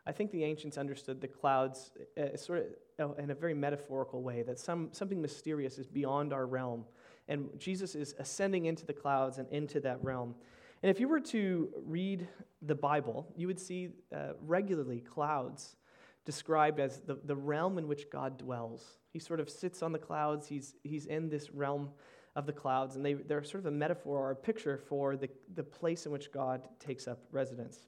I 0.05 0.11
think 0.11 0.31
the 0.31 0.43
ancients 0.43 0.77
understood 0.77 1.21
the 1.21 1.27
clouds 1.27 1.91
uh, 2.17 2.35
sort 2.35 2.65
of 2.99 3.17
in 3.17 3.31
a 3.31 3.35
very 3.35 3.53
metaphorical 3.53 4.21
way, 4.21 4.43
that 4.43 4.59
some, 4.59 4.89
something 4.91 5.21
mysterious 5.21 5.77
is 5.77 5.87
beyond 5.87 6.33
our 6.33 6.45
realm. 6.45 6.85
And 7.27 7.49
Jesus 7.57 7.95
is 7.95 8.13
ascending 8.19 8.65
into 8.65 8.85
the 8.85 8.93
clouds 8.93 9.37
and 9.37 9.47
into 9.49 9.79
that 9.81 10.03
realm. 10.03 10.35
And 10.81 10.89
if 10.89 10.99
you 10.99 11.07
were 11.07 11.21
to 11.21 11.69
read 11.85 12.27
the 12.61 12.75
Bible, 12.75 13.25
you 13.37 13.47
would 13.47 13.59
see 13.59 13.89
uh, 14.13 14.33
regularly 14.41 14.99
clouds 14.99 15.77
described 16.25 16.79
as 16.79 16.99
the, 16.99 17.17
the 17.23 17.35
realm 17.35 17.77
in 17.77 17.87
which 17.87 18.09
God 18.09 18.37
dwells. 18.37 18.97
He 19.11 19.19
sort 19.19 19.39
of 19.39 19.49
sits 19.49 19.81
on 19.81 19.93
the 19.93 19.99
clouds, 19.99 20.47
he's, 20.47 20.75
he's 20.83 21.05
in 21.05 21.29
this 21.29 21.51
realm 21.51 21.89
of 22.35 22.45
the 22.45 22.53
clouds, 22.53 22.95
and 22.95 23.05
they, 23.05 23.13
they're 23.13 23.43
sort 23.43 23.61
of 23.61 23.67
a 23.67 23.75
metaphor 23.75 24.17
or 24.17 24.31
a 24.31 24.35
picture 24.35 24.77
for 24.77 25.15
the, 25.15 25.29
the 25.55 25.63
place 25.63 26.05
in 26.05 26.11
which 26.11 26.31
God 26.31 26.67
takes 26.79 27.07
up 27.07 27.19
residence. 27.31 27.87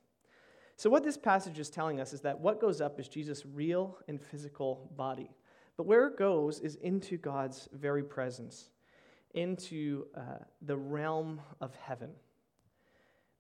So, 0.78 0.90
what 0.90 1.04
this 1.04 1.18
passage 1.18 1.58
is 1.58 1.70
telling 1.70 2.00
us 2.00 2.14
is 2.14 2.22
that 2.22 2.40
what 2.40 2.60
goes 2.60 2.82
up 2.82 3.00
is 3.00 3.08
Jesus' 3.08 3.46
real 3.46 3.98
and 4.08 4.22
physical 4.22 4.92
body. 4.96 5.32
But 5.78 5.86
where 5.88 6.08
it 6.08 6.18
goes 6.18 6.60
is 6.60 6.76
into 6.76 7.18
God's 7.18 7.68
very 7.74 8.04
presence, 8.04 8.70
into 9.34 10.06
uh, 10.16 10.40
the 10.62 10.78
realm 10.78 11.42
of 11.60 11.76
heaven. 11.76 12.12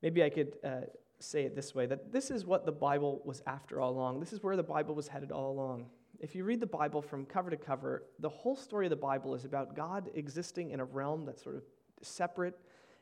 Maybe 0.02 0.24
I 0.24 0.30
could 0.30 0.58
uh, 0.64 0.82
say 1.20 1.44
it 1.44 1.56
this 1.56 1.74
way 1.74 1.86
that 1.86 2.12
this 2.12 2.32
is 2.32 2.46
what 2.46 2.66
the 2.66 2.72
Bible 2.72 3.22
was 3.26 3.42
after 3.48 3.80
all 3.80 3.92
along. 3.92 4.20
This 4.20 4.34
is 4.34 4.44
where 4.44 4.56
the 4.56 4.64
Bible 4.64 4.96
was 4.96 5.08
headed 5.08 5.32
all 5.32 5.52
along. 5.52 5.86
If 6.26 6.34
you 6.34 6.44
read 6.44 6.60
the 6.60 6.66
Bible 6.66 7.04
from 7.04 7.24
cover 7.28 7.52
to 7.52 7.56
cover, 7.56 8.02
the 8.18 8.30
whole 8.30 8.56
story 8.56 8.88
of 8.88 8.90
the 8.90 8.96
Bible 8.96 9.36
is 9.36 9.46
about 9.46 9.76
God 9.76 10.10
existing 10.16 10.72
in 10.72 10.80
a 10.80 10.84
realm 10.84 11.24
that's 11.24 11.44
sort 11.44 11.56
of 11.56 11.62
separate 12.02 12.58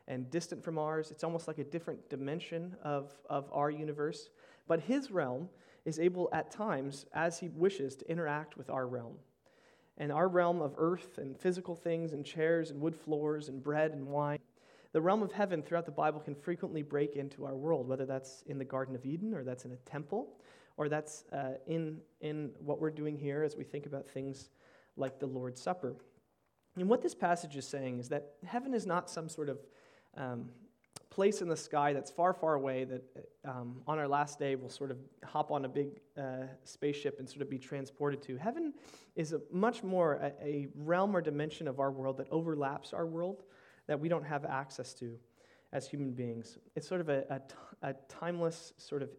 and 0.06 0.30
distant 0.30 0.62
from 0.62 0.78
ours. 0.78 1.10
It's 1.10 1.24
almost 1.24 1.48
like 1.48 1.56
a 1.56 1.64
different 1.64 2.10
dimension 2.10 2.76
of, 2.82 3.18
of 3.30 3.48
our 3.50 3.70
universe. 3.70 4.28
But 4.68 4.80
his 4.80 5.10
realm 5.10 5.48
is 5.86 5.98
able 5.98 6.28
at 6.34 6.50
times, 6.50 7.06
as 7.14 7.38
he 7.38 7.48
wishes, 7.48 7.96
to 7.96 8.10
interact 8.10 8.58
with 8.58 8.68
our 8.68 8.86
realm. 8.86 9.14
And 9.96 10.12
our 10.12 10.28
realm 10.28 10.60
of 10.60 10.74
earth 10.76 11.16
and 11.16 11.34
physical 11.34 11.74
things 11.74 12.12
and 12.12 12.26
chairs 12.26 12.72
and 12.72 12.78
wood 12.78 12.94
floors 12.94 13.48
and 13.48 13.62
bread 13.62 13.92
and 13.92 14.06
wine. 14.06 14.40
The 14.92 15.00
realm 15.00 15.22
of 15.22 15.32
heaven 15.32 15.62
throughout 15.62 15.86
the 15.86 15.92
Bible 15.92 16.20
can 16.20 16.34
frequently 16.34 16.82
break 16.82 17.16
into 17.16 17.46
our 17.46 17.56
world, 17.56 17.88
whether 17.88 18.04
that's 18.04 18.42
in 18.48 18.58
the 18.58 18.66
Garden 18.66 18.94
of 18.94 19.06
Eden 19.06 19.32
or 19.32 19.44
that's 19.44 19.64
in 19.64 19.72
a 19.72 19.76
temple 19.76 20.28
or 20.76 20.88
that's 20.88 21.24
uh, 21.32 21.52
in, 21.66 21.98
in 22.20 22.50
what 22.58 22.80
we're 22.80 22.90
doing 22.90 23.16
here 23.16 23.42
as 23.42 23.56
we 23.56 23.64
think 23.64 23.86
about 23.86 24.06
things 24.06 24.50
like 24.96 25.18
the 25.18 25.26
Lord's 25.26 25.60
Supper. 25.60 25.96
And 26.76 26.88
what 26.88 27.02
this 27.02 27.14
passage 27.14 27.56
is 27.56 27.66
saying 27.66 28.00
is 28.00 28.08
that 28.08 28.32
heaven 28.44 28.74
is 28.74 28.86
not 28.86 29.08
some 29.08 29.28
sort 29.28 29.48
of 29.48 29.58
um, 30.16 30.48
place 31.14 31.40
in 31.42 31.48
the 31.48 31.56
sky 31.56 31.92
that's 31.92 32.10
far, 32.10 32.34
far 32.34 32.54
away 32.54 32.82
that 32.82 33.02
um, 33.44 33.76
on 33.86 33.98
our 34.00 34.08
last 34.08 34.36
day 34.38 34.56
we'll 34.56 34.68
sort 34.68 34.90
of 34.90 34.98
hop 35.24 35.52
on 35.52 35.64
a 35.64 35.68
big 35.68 36.00
uh, 36.18 36.46
spaceship 36.64 37.20
and 37.20 37.28
sort 37.28 37.42
of 37.42 37.48
be 37.48 37.58
transported 37.58 38.20
to. 38.22 38.36
Heaven 38.36 38.74
is 39.14 39.32
a 39.32 39.40
much 39.52 39.84
more 39.84 40.14
a, 40.14 40.32
a, 40.44 40.68
realm 40.74 41.16
or 41.16 41.20
dimension 41.20 41.68
of 41.68 41.78
our 41.78 41.92
world 41.92 42.16
that 42.16 42.26
overlaps 42.32 42.92
our 42.92 43.06
world 43.06 43.44
that 43.86 43.98
we 43.98 44.08
don't 44.08 44.24
have 44.24 44.44
access 44.44 44.92
to 44.94 45.16
as 45.72 45.86
human 45.86 46.10
beings. 46.12 46.58
It's 46.74 46.88
sort 46.88 47.00
of 47.00 47.08
a, 47.08 47.24
a, 47.30 47.38
t- 47.38 47.54
a 47.82 47.94
timeless 48.08 48.72
sort 48.78 49.02
of 49.02 49.10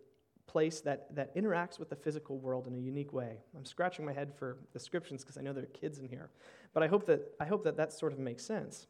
place 0.56 0.80
that, 0.80 1.14
that 1.14 1.36
interacts 1.36 1.80
with 1.80 1.90
the 1.90 1.98
physical 1.98 2.38
world 2.38 2.66
in 2.66 2.74
a 2.76 2.80
unique 2.80 3.12
way. 3.12 3.40
I'm 3.58 3.66
scratching 3.66 4.06
my 4.06 4.14
head 4.14 4.32
for 4.34 4.56
descriptions 4.72 5.22
because 5.22 5.38
I 5.38 5.42
know 5.42 5.52
there 5.52 5.64
are 5.64 5.80
kids 5.82 6.00
in 6.00 6.08
here, 6.08 6.30
but 6.74 6.82
I 6.82 6.88
hope 6.88 7.06
that 7.08 7.34
I 7.42 7.46
hope 7.46 7.66
that 7.66 7.76
that 7.76 7.92
sort 7.92 8.14
of 8.14 8.20
makes 8.20 8.46
sense. 8.46 8.88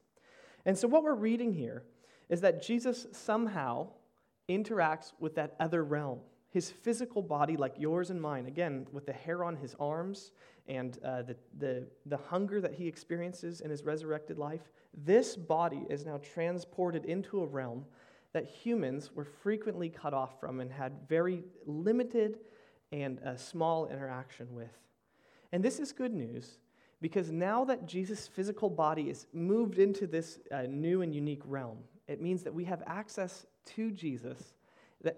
And 0.68 0.78
so 0.78 0.88
what 0.88 1.02
we're 1.02 1.16
reading 1.16 1.52
here 1.52 1.82
is 2.30 2.42
that 2.42 2.62
Jesus 2.62 3.08
somehow 3.14 3.88
interacts 4.48 5.14
with 5.20 5.34
that 5.36 5.56
other 5.60 5.84
realm. 5.84 6.20
His 6.52 6.70
physical 6.70 7.24
body, 7.24 7.58
like 7.58 7.74
yours 7.80 8.12
and 8.12 8.22
mine, 8.22 8.46
again, 8.46 8.86
with 8.92 9.08
the 9.08 9.14
hair 9.14 9.44
on 9.44 9.56
his 9.56 9.76
arms 9.80 10.34
and 10.68 11.00
uh, 11.04 11.24
the, 11.24 11.36
the, 11.58 11.88
the 12.06 12.18
hunger 12.30 12.62
that 12.62 12.76
he 12.76 12.88
experiences 12.88 13.62
in 13.62 13.72
his 13.72 13.82
resurrected 13.84 14.38
life, 14.38 14.72
this 14.94 15.36
body 15.36 15.84
is 15.90 16.06
now 16.06 16.20
transported 16.34 17.06
into 17.06 17.42
a 17.42 17.46
realm 17.48 17.86
that 18.36 18.46
humans 18.46 19.12
were 19.16 19.24
frequently 19.24 19.88
cut 19.88 20.14
off 20.14 20.42
from 20.42 20.60
and 20.60 20.70
had 20.70 20.92
very 21.08 21.42
limited 21.66 22.40
and 22.92 23.18
uh, 23.22 23.38
small 23.38 23.88
interaction 23.88 24.54
with. 24.54 24.78
And 25.54 25.64
this 25.64 25.80
is 25.80 25.94
good 25.94 26.14
news 26.14 26.58
because 27.00 27.32
now 27.32 27.64
that 27.64 27.86
Jesus' 27.86 28.28
physical 28.28 28.70
body 28.70 29.04
is 29.04 29.28
moved 29.32 29.80
into 29.80 30.06
this 30.06 30.40
uh, 30.52 30.64
new 30.64 31.02
and 31.02 31.16
unique 31.16 31.44
realm, 31.46 31.78
it 32.10 32.22
means 32.22 32.44
that 32.44 32.54
we 32.54 32.66
have 32.66 32.84
access 32.86 33.46
to 33.68 33.90
Jesus 33.90 34.56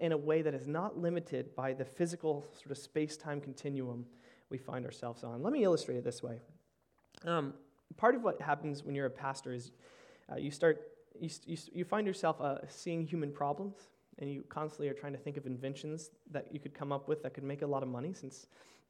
in 0.00 0.12
a 0.12 0.16
way 0.16 0.40
that 0.40 0.54
is 0.54 0.68
not 0.68 0.96
limited 0.96 1.56
by 1.56 1.72
the 1.72 1.84
physical 1.84 2.46
sort 2.52 2.70
of 2.70 2.78
space 2.78 3.16
time 3.16 3.40
continuum 3.40 4.06
we 4.48 4.58
find 4.58 4.84
ourselves 4.84 5.24
on. 5.24 5.42
Let 5.42 5.52
me 5.52 5.64
illustrate 5.64 5.96
it 5.96 6.04
this 6.04 6.22
way. 6.22 6.38
Um, 7.24 7.54
part 7.96 8.14
of 8.14 8.22
what 8.22 8.40
happens 8.40 8.84
when 8.84 8.94
you're 8.94 9.06
a 9.06 9.10
pastor 9.10 9.52
is 9.52 9.72
uh, 10.30 10.36
you 10.36 10.52
start, 10.52 10.82
you, 11.20 11.30
you, 11.46 11.56
you 11.72 11.84
find 11.84 12.06
yourself 12.06 12.40
uh, 12.40 12.58
seeing 12.68 13.06
human 13.06 13.32
problems, 13.32 13.76
and 14.18 14.30
you 14.30 14.44
constantly 14.48 14.88
are 14.88 14.94
trying 14.94 15.12
to 15.12 15.18
think 15.18 15.36
of 15.36 15.46
inventions 15.46 16.10
that 16.30 16.52
you 16.52 16.58
could 16.58 16.74
come 16.74 16.92
up 16.92 17.08
with 17.08 17.22
that 17.22 17.34
could 17.34 17.44
make 17.44 17.62
a 17.62 17.66
lot 17.66 17.82
of 17.82 17.88
money 17.88 18.12
since 18.12 18.46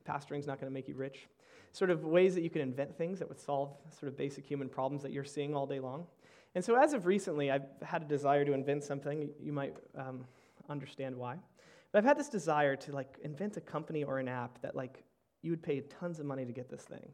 pastoring 0.08 0.38
is 0.38 0.46
not 0.46 0.60
going 0.60 0.70
to 0.70 0.74
make 0.74 0.88
you 0.88 0.94
rich. 0.94 1.28
Sort 1.72 1.90
of 1.90 2.04
ways 2.04 2.34
that 2.34 2.42
you 2.42 2.50
could 2.50 2.62
invent 2.62 2.96
things 2.96 3.18
that 3.18 3.28
would 3.28 3.38
solve 3.38 3.70
sort 3.90 4.10
of 4.10 4.16
basic 4.16 4.46
human 4.46 4.68
problems 4.68 5.02
that 5.02 5.12
you're 5.12 5.24
seeing 5.24 5.54
all 5.54 5.66
day 5.66 5.80
long. 5.80 6.06
And 6.54 6.64
so, 6.64 6.76
as 6.76 6.94
of 6.94 7.04
recently, 7.04 7.50
I've 7.50 7.66
had 7.82 8.02
a 8.02 8.06
desire 8.06 8.44
to 8.44 8.54
invent 8.54 8.84
something. 8.84 9.28
You 9.38 9.52
might 9.52 9.76
um, 9.96 10.24
understand 10.70 11.14
why. 11.16 11.36
But 11.92 11.98
I've 11.98 12.04
had 12.04 12.18
this 12.18 12.28
desire 12.28 12.74
to 12.76 12.92
like 12.92 13.18
invent 13.22 13.56
a 13.56 13.60
company 13.60 14.02
or 14.02 14.18
an 14.18 14.28
app 14.28 14.60
that 14.62 14.74
like 14.74 15.04
you 15.42 15.50
would 15.50 15.62
pay 15.62 15.80
tons 15.80 16.20
of 16.20 16.26
money 16.26 16.44
to 16.44 16.52
get 16.52 16.70
this 16.70 16.82
thing. 16.82 17.06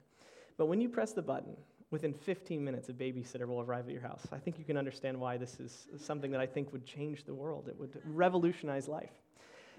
But 0.57 0.67
when 0.67 0.81
you 0.81 0.89
press 0.89 1.13
the 1.13 1.23
button, 1.23 1.57
within 1.91 2.13
15 2.13 2.65
minutes, 2.65 2.89
a 2.89 2.93
babysitter 2.93 3.47
will 3.47 3.61
arrive 3.61 3.87
at 3.87 3.93
your 3.93 4.03
house. 4.03 4.27
I 4.33 4.39
think 4.39 4.59
you 4.59 4.65
can 4.65 4.77
understand 4.77 5.19
why 5.19 5.37
this 5.37 5.61
is 5.61 5.87
something 5.99 6.31
that 6.31 6.41
I 6.41 6.47
think 6.47 6.73
would 6.73 6.85
change 6.85 7.25
the 7.25 7.35
world. 7.35 7.69
It 7.69 7.79
would 7.79 8.01
revolutionize 8.05 8.89
life. 8.89 9.13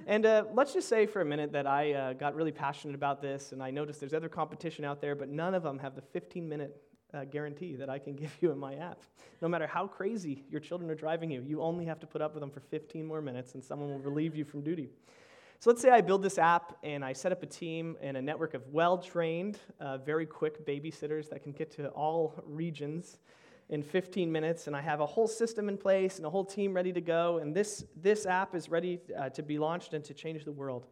And 0.07 0.25
uh, 0.25 0.43
let's 0.53 0.73
just 0.73 0.89
say 0.89 1.05
for 1.05 1.21
a 1.21 1.25
minute 1.25 1.51
that 1.53 1.67
I 1.67 1.93
uh, 1.93 2.13
got 2.13 2.35
really 2.35 2.51
passionate 2.51 2.95
about 2.95 3.21
this, 3.21 3.51
and 3.51 3.63
I 3.63 3.71
noticed 3.71 3.99
there's 3.99 4.13
other 4.13 4.29
competition 4.29 4.83
out 4.85 5.01
there, 5.01 5.15
but 5.15 5.29
none 5.29 5.53
of 5.53 5.63
them 5.63 5.79
have 5.79 5.95
the 5.95 6.01
15 6.01 6.47
minute 6.47 6.81
uh, 7.13 7.23
guarantee 7.25 7.75
that 7.75 7.89
I 7.89 7.99
can 7.99 8.13
give 8.15 8.31
you 8.41 8.51
in 8.51 8.57
my 8.57 8.75
app. 8.75 9.01
No 9.41 9.47
matter 9.47 9.67
how 9.67 9.87
crazy 9.87 10.43
your 10.49 10.59
children 10.59 10.89
are 10.89 10.95
driving 10.95 11.31
you, 11.31 11.43
you 11.45 11.61
only 11.61 11.85
have 11.85 11.99
to 11.99 12.07
put 12.07 12.21
up 12.21 12.33
with 12.33 12.41
them 12.41 12.49
for 12.49 12.59
15 12.59 13.05
more 13.05 13.21
minutes 13.21 13.53
and 13.53 13.63
someone 13.63 13.89
will 13.89 13.99
relieve 13.99 14.35
you 14.35 14.45
from 14.45 14.61
duty. 14.61 14.89
So 15.65 15.71
let's 15.71 15.81
say 15.81 15.89
I 15.89 16.01
build 16.01 16.21
this 16.21 16.37
app 16.37 16.77
and 16.83 17.03
I 17.03 17.13
set 17.13 17.31
up 17.31 17.41
a 17.41 17.47
team 17.47 17.97
and 17.99 18.17
a 18.17 18.21
network 18.21 18.53
of 18.53 18.61
well 18.67 18.99
trained, 18.99 19.57
uh, 19.79 19.97
very 19.97 20.27
quick 20.27 20.63
babysitters 20.63 21.27
that 21.31 21.41
can 21.41 21.53
get 21.53 21.71
to 21.77 21.87
all 21.87 22.35
regions 22.45 23.17
in 23.69 23.81
15 23.81 24.31
minutes, 24.31 24.67
and 24.67 24.75
I 24.75 24.81
have 24.81 24.99
a 24.99 25.07
whole 25.07 25.27
system 25.27 25.67
in 25.67 25.75
place 25.75 26.17
and 26.17 26.25
a 26.27 26.29
whole 26.29 26.45
team 26.45 26.71
ready 26.71 26.93
to 26.93 27.01
go, 27.01 27.39
and 27.39 27.51
this, 27.51 27.83
this 27.99 28.27
app 28.27 28.53
is 28.53 28.69
ready 28.69 28.99
uh, 29.17 29.29
to 29.29 29.41
be 29.41 29.57
launched 29.57 29.95
and 29.95 30.05
to 30.05 30.13
change 30.13 30.45
the 30.45 30.51
world. 30.51 30.85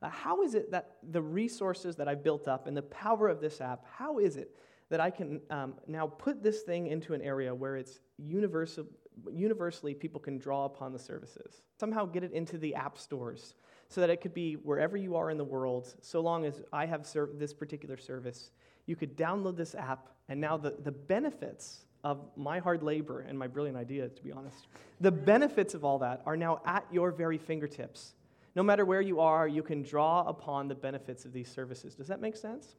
Uh, 0.00 0.08
how 0.08 0.42
is 0.42 0.54
it 0.54 0.70
that 0.70 0.98
the 1.10 1.20
resources 1.20 1.96
that 1.96 2.06
I've 2.06 2.22
built 2.22 2.46
up 2.46 2.68
and 2.68 2.76
the 2.76 2.82
power 2.82 3.26
of 3.26 3.40
this 3.40 3.60
app, 3.60 3.84
how 3.92 4.20
is 4.20 4.36
it 4.36 4.54
that 4.90 5.00
I 5.00 5.10
can 5.10 5.40
um, 5.50 5.74
now 5.88 6.06
put 6.06 6.40
this 6.40 6.62
thing 6.62 6.86
into 6.86 7.14
an 7.14 7.22
area 7.22 7.52
where 7.52 7.76
it's 7.76 7.98
universal, 8.16 8.86
universally 9.28 9.92
people 9.92 10.20
can 10.20 10.38
draw 10.38 10.66
upon 10.66 10.92
the 10.92 11.00
services. 11.00 11.62
Somehow 11.80 12.04
get 12.04 12.22
it 12.22 12.30
into 12.32 12.58
the 12.58 12.76
app 12.76 12.96
stores 12.96 13.54
so 13.90 14.00
that 14.00 14.08
it 14.08 14.20
could 14.20 14.32
be 14.32 14.54
wherever 14.54 14.96
you 14.96 15.16
are 15.16 15.30
in 15.30 15.36
the 15.36 15.44
world, 15.44 15.94
so 16.00 16.20
long 16.20 16.46
as 16.46 16.62
I 16.72 16.86
have 16.86 17.04
ser- 17.04 17.30
this 17.34 17.52
particular 17.52 17.96
service. 17.96 18.52
You 18.86 18.94
could 18.94 19.16
download 19.16 19.56
this 19.56 19.74
app, 19.74 20.08
and 20.28 20.40
now 20.40 20.56
the, 20.56 20.76
the 20.82 20.92
benefits 20.92 21.84
of 22.04 22.30
my 22.36 22.60
hard 22.60 22.84
labor 22.84 23.20
and 23.20 23.36
my 23.36 23.48
brilliant 23.48 23.76
idea, 23.76 24.08
to 24.08 24.22
be 24.22 24.30
honest, 24.30 24.68
the 25.00 25.10
benefits 25.10 25.74
of 25.74 25.84
all 25.84 25.98
that 25.98 26.22
are 26.24 26.36
now 26.36 26.62
at 26.64 26.86
your 26.92 27.10
very 27.10 27.36
fingertips. 27.36 28.14
No 28.54 28.62
matter 28.62 28.84
where 28.84 29.00
you 29.00 29.18
are, 29.18 29.46
you 29.48 29.62
can 29.62 29.82
draw 29.82 30.22
upon 30.22 30.68
the 30.68 30.74
benefits 30.74 31.24
of 31.24 31.32
these 31.32 31.50
services. 31.50 31.96
Does 31.96 32.06
that 32.06 32.20
make 32.20 32.36
sense? 32.36 32.76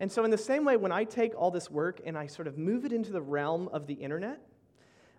And 0.00 0.10
so, 0.10 0.24
in 0.24 0.30
the 0.30 0.38
same 0.38 0.64
way, 0.64 0.76
when 0.76 0.92
I 0.92 1.04
take 1.04 1.32
all 1.36 1.50
this 1.50 1.70
work 1.70 2.00
and 2.04 2.18
I 2.18 2.26
sort 2.26 2.48
of 2.48 2.58
move 2.58 2.84
it 2.84 2.92
into 2.92 3.12
the 3.12 3.22
realm 3.22 3.68
of 3.68 3.86
the 3.86 3.94
internet, 3.94 4.40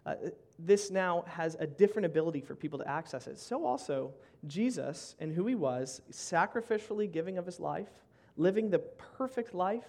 uh, 0.06 0.16
this 0.58 0.92
now 0.92 1.24
has 1.28 1.56
a 1.60 1.68
different 1.68 2.06
ability 2.06 2.42
for 2.42 2.56
people 2.56 2.80
to 2.80 2.88
access 2.88 3.28
it. 3.28 3.40
So, 3.40 3.66
also, 3.66 4.14
Jesus 4.48 5.16
and 5.20 5.32
who 5.32 5.46
he 5.46 5.56
was, 5.56 6.02
sacrificially 6.12 7.12
giving 7.12 7.38
of 7.38 7.46
his 7.46 7.60
life, 7.60 7.90
living 8.38 8.70
the 8.70 8.80
perfect 8.80 9.54
life, 9.54 9.86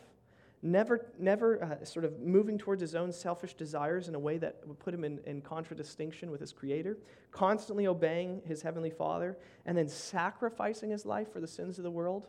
never, 0.63 1.07
never 1.19 1.63
uh, 1.65 1.85
sort 1.85 2.05
of 2.05 2.21
moving 2.21 2.59
towards 2.59 2.81
his 2.81 2.95
own 2.95 3.13
selfish 3.13 3.55
desires 3.55 4.09
in 4.09 4.15
a 4.15 4.19
way 4.19 4.39
that 4.39 4.57
would 4.67 4.79
put 4.79 4.93
him 4.93 5.05
in, 5.05 5.19
in 5.27 5.41
contradistinction 5.41 6.31
with 6.31 6.41
his 6.41 6.53
creator, 6.53 6.99
constantly 7.31 7.87
obeying 7.87 8.43
his 8.45 8.63
heavenly 8.63 8.91
father, 8.91 9.39
and 9.65 9.77
then 9.77 9.89
sacrificing 9.89 10.91
his 10.91 11.07
life 11.07 11.33
for 11.33 11.41
the 11.41 11.49
sins 11.49 11.79
of 11.79 11.85
the 11.85 11.91
world 11.91 12.29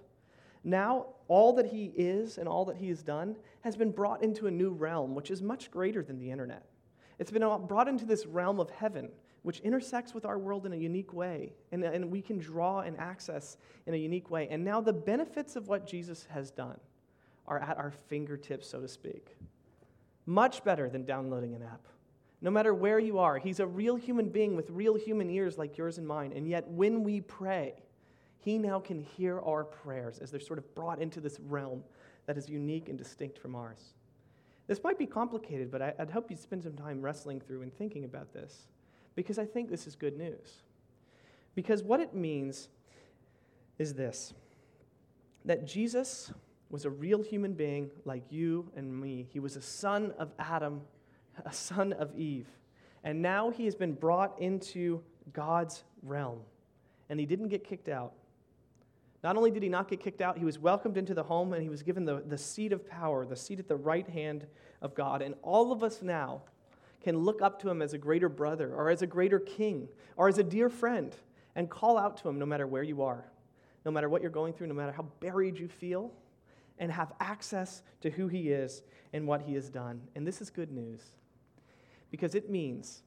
now, 0.64 1.08
all 1.28 1.54
that 1.54 1.68
he 1.68 1.92
is 1.96 2.38
and 2.38 2.48
all 2.48 2.66
that 2.66 2.78
he 2.78 2.88
has 2.90 3.04
done 3.04 3.36
has 3.62 3.76
been 3.76 3.92
brought 3.92 4.24
into 4.24 4.48
a 4.48 4.52
new 4.52 4.72
realm, 4.72 5.14
which 5.14 5.30
is 5.30 5.42
much 5.42 5.70
greater 5.70 6.02
than 6.02 6.20
the 6.20 6.32
internet. 6.32 6.66
It's 7.20 7.32
been 7.32 7.44
brought 7.68 7.88
into 7.88 8.06
this 8.06 8.26
realm 8.26 8.60
of 8.60 8.70
heaven, 8.70 9.10
which 9.44 9.60
intersects 9.60 10.14
with 10.14 10.26
our 10.26 10.38
world 10.38 10.66
in 10.66 10.74
a 10.74 10.78
unique 10.78 11.14
way, 11.14 11.54
and, 11.72 11.84
and 11.84 12.10
we 12.10 12.22
can 12.22 12.40
draw 12.40 12.80
and 12.80 12.98
access 12.98 13.58
in 13.86 13.94
a 13.94 13.98
unique 13.98 14.30
way. 14.30 14.48
And 14.50 14.64
now, 14.64 14.82
the 14.82 14.94
benefits 14.94 15.56
of 15.56 15.68
what 15.68 15.86
Jesus 15.86 16.26
has 16.30 16.50
done 16.50 16.80
are 17.48 17.60
at 17.60 17.78
our 17.78 17.92
fingertips, 18.08 18.70
so 18.70 18.80
to 18.80 18.88
speak. 18.88 19.36
Much 20.26 20.64
better 20.64 20.90
than 20.90 21.04
downloading 21.04 21.54
an 21.54 21.62
app. 21.62 21.88
No 22.42 22.52
matter 22.52 22.74
where 22.74 23.00
you 23.00 23.20
are, 23.20 23.38
He's 23.38 23.60
a 23.60 23.68
real 23.68 23.96
human 23.96 24.30
being 24.30 24.56
with 24.56 24.70
real 24.70 24.96
human 24.96 25.30
ears 25.30 25.58
like 25.58 25.78
yours 25.78 25.98
and 25.98 26.08
mine. 26.08 26.34
And 26.36 26.48
yet, 26.48 26.68
when 26.70 27.04
we 27.04 27.22
pray, 27.22 27.74
He 28.40 28.58
now 28.58 28.80
can 28.80 29.00
hear 29.00 29.40
our 29.42 29.66
prayers 29.66 30.20
as 30.20 30.32
they're 30.32 30.40
sort 30.40 30.60
of 30.60 30.74
brought 30.74 31.02
into 31.02 31.20
this 31.20 31.40
realm 31.42 31.84
that 32.26 32.38
is 32.38 32.50
unique 32.50 32.88
and 32.88 32.98
distinct 32.98 33.38
from 33.38 33.56
ours. 33.56 33.94
This 34.68 34.84
might 34.84 34.98
be 34.98 35.06
complicated, 35.06 35.72
but 35.72 35.82
I'd 35.82 36.10
hope 36.10 36.32
you 36.32 36.38
spend 36.38 36.64
some 36.64 36.76
time 36.76 37.02
wrestling 37.02 37.42
through 37.42 37.64
and 37.64 37.74
thinking 37.74 38.06
about 38.06 38.34
this 38.34 38.68
because 39.16 39.38
I 39.38 39.46
think 39.46 39.70
this 39.70 39.88
is 39.88 39.96
good 39.96 40.18
news. 40.18 40.62
Because 41.56 41.84
what 41.84 42.00
it 42.00 42.14
means 42.14 42.70
is 43.78 43.94
this 43.94 44.34
that 45.46 45.68
Jesus 45.68 46.32
was 46.70 46.86
a 46.86 46.90
real 46.90 47.22
human 47.22 47.54
being 47.54 47.92
like 48.06 48.24
you 48.32 48.72
and 48.76 49.00
me. 49.00 49.28
He 49.32 49.40
was 49.40 49.58
a 49.58 49.62
son 49.62 50.14
of 50.18 50.32
Adam, 50.40 50.82
a 51.46 51.52
son 51.54 51.94
of 51.94 52.16
Eve. 52.16 52.48
And 53.04 53.22
now 53.22 53.50
he 53.50 53.66
has 53.66 53.76
been 53.76 53.94
brought 53.94 54.40
into 54.40 55.04
God's 55.34 55.84
realm. 56.02 56.40
And 57.10 57.20
he 57.20 57.26
didn't 57.26 57.50
get 57.50 57.66
kicked 57.66 57.90
out. 57.90 58.14
Not 59.24 59.38
only 59.38 59.52
did 59.52 59.64
he 59.64 59.70
not 59.70 59.88
get 59.88 60.02
kicked 60.02 60.22
out, 60.22 60.38
he 60.38 60.44
was 60.44 60.60
welcomed 60.60 60.98
into 60.98 61.14
the 61.14 61.24
home 61.24 61.54
and 61.54 61.64
he 61.64 61.70
was 61.70 61.82
given 61.82 62.04
the, 62.04 62.22
the 62.28 62.38
seat 62.38 62.74
of 62.74 62.88
power, 62.88 63.26
the 63.26 63.38
seat 63.38 63.58
at 63.60 63.70
the 63.70 63.76
right 63.76 64.08
hand 64.08 64.46
of 64.82 64.94
God. 64.94 65.22
And 65.22 65.36
all 65.42 65.72
of 65.72 65.82
us 65.82 66.02
now 66.02 66.42
can 67.02 67.18
look 67.18 67.42
up 67.42 67.62
to 67.62 67.70
him 67.70 67.82
as 67.82 67.94
a 67.94 67.98
greater 67.98 68.28
brother 68.28 68.74
or 68.74 68.90
as 68.90 69.02
a 69.02 69.08
greater 69.08 69.40
king 69.40 69.88
or 70.18 70.28
as 70.28 70.38
a 70.38 70.44
dear 70.44 70.70
friend 70.70 71.16
and 71.56 71.70
call 71.70 71.98
out 71.98 72.18
to 72.18 72.28
him 72.28 72.38
no 72.38 72.46
matter 72.46 72.68
where 72.68 72.84
you 72.84 73.02
are, 73.02 73.24
no 73.86 73.92
matter 73.92 74.10
what 74.10 74.22
you're 74.22 74.32
going 74.32 74.54
through, 74.54 74.68
no 74.68 74.74
matter 74.74 74.92
how 74.92 75.04
buried 75.22 75.58
you 75.58 75.70
feel, 75.70 76.12
and 76.80 76.92
have 76.92 77.14
access 77.20 77.82
to 78.02 78.10
who 78.10 78.28
he 78.28 78.50
is 78.50 78.82
and 79.14 79.26
what 79.26 79.42
he 79.44 79.54
has 79.54 79.70
done. 79.70 80.02
And 80.16 80.28
this 80.28 80.42
is 80.42 80.50
good 80.50 80.72
news 80.72 81.02
because 82.12 82.36
it 82.36 82.50
means 82.50 83.04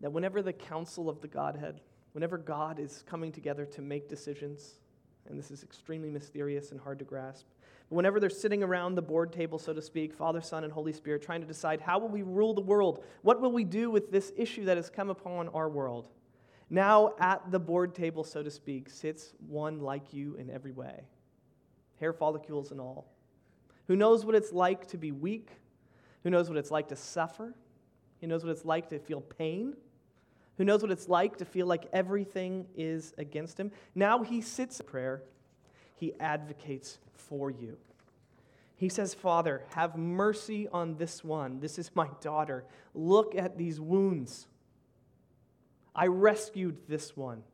that 0.00 0.10
whenever 0.10 0.42
the 0.42 0.52
council 0.52 1.08
of 1.08 1.20
the 1.20 1.28
Godhead, 1.28 1.80
whenever 2.12 2.36
God 2.38 2.80
is 2.80 3.04
coming 3.06 3.30
together 3.30 3.64
to 3.66 3.82
make 3.82 4.08
decisions, 4.08 4.80
and 5.28 5.38
this 5.38 5.50
is 5.50 5.62
extremely 5.62 6.10
mysterious 6.10 6.70
and 6.70 6.80
hard 6.80 6.98
to 6.98 7.04
grasp, 7.04 7.46
but 7.88 7.96
whenever 7.96 8.18
they're 8.18 8.30
sitting 8.30 8.62
around 8.62 8.94
the 8.94 9.02
board 9.02 9.32
table, 9.32 9.58
so 9.58 9.72
to 9.72 9.82
speak, 9.82 10.14
Father, 10.14 10.40
Son, 10.40 10.64
and 10.64 10.72
Holy 10.72 10.92
Spirit, 10.92 11.22
trying 11.22 11.40
to 11.40 11.46
decide 11.46 11.80
how 11.80 11.98
will 11.98 12.08
we 12.08 12.22
rule 12.22 12.54
the 12.54 12.60
world? 12.60 13.04
What 13.22 13.40
will 13.40 13.52
we 13.52 13.64
do 13.64 13.90
with 13.90 14.10
this 14.10 14.32
issue 14.36 14.64
that 14.66 14.76
has 14.76 14.90
come 14.90 15.10
upon 15.10 15.48
our 15.48 15.68
world? 15.68 16.08
Now, 16.70 17.12
at 17.18 17.50
the 17.50 17.58
board 17.58 17.94
table, 17.94 18.24
so 18.24 18.42
to 18.42 18.50
speak, 18.50 18.88
sits 18.88 19.34
one 19.46 19.80
like 19.80 20.14
you 20.14 20.36
in 20.36 20.50
every 20.50 20.72
way, 20.72 21.04
hair 22.00 22.12
follicles 22.12 22.70
and 22.70 22.80
all, 22.80 23.12
who 23.86 23.96
knows 23.96 24.24
what 24.24 24.34
it's 24.34 24.52
like 24.52 24.86
to 24.88 24.98
be 24.98 25.12
weak, 25.12 25.50
who 26.22 26.30
knows 26.30 26.48
what 26.48 26.56
it's 26.56 26.70
like 26.70 26.88
to 26.88 26.96
suffer, 26.96 27.54
who 28.20 28.26
knows 28.26 28.42
what 28.44 28.50
it's 28.50 28.64
like 28.64 28.88
to 28.88 28.98
feel 28.98 29.20
pain, 29.20 29.74
who 30.56 30.64
knows 30.64 30.82
what 30.82 30.90
it's 30.90 31.08
like 31.08 31.36
to 31.38 31.44
feel 31.44 31.66
like 31.66 31.86
everything 31.92 32.66
is 32.76 33.12
against 33.18 33.58
him. 33.58 33.72
Now 33.94 34.22
he 34.22 34.40
sits 34.40 34.80
in 34.80 34.86
prayer, 34.86 35.22
he 35.96 36.12
advocates 36.20 36.98
for 37.12 37.50
you. 37.50 37.76
He 38.76 38.88
says, 38.88 39.14
Father, 39.14 39.62
have 39.70 39.96
mercy 39.96 40.68
on 40.68 40.96
this 40.96 41.22
one. 41.22 41.60
This 41.60 41.78
is 41.78 41.90
my 41.94 42.08
daughter. 42.20 42.64
Look 42.92 43.34
at 43.34 43.56
these 43.56 43.80
wounds. 43.80 44.46
I 45.94 46.08
rescued 46.08 46.76
this 46.88 47.16
one. 47.16 47.44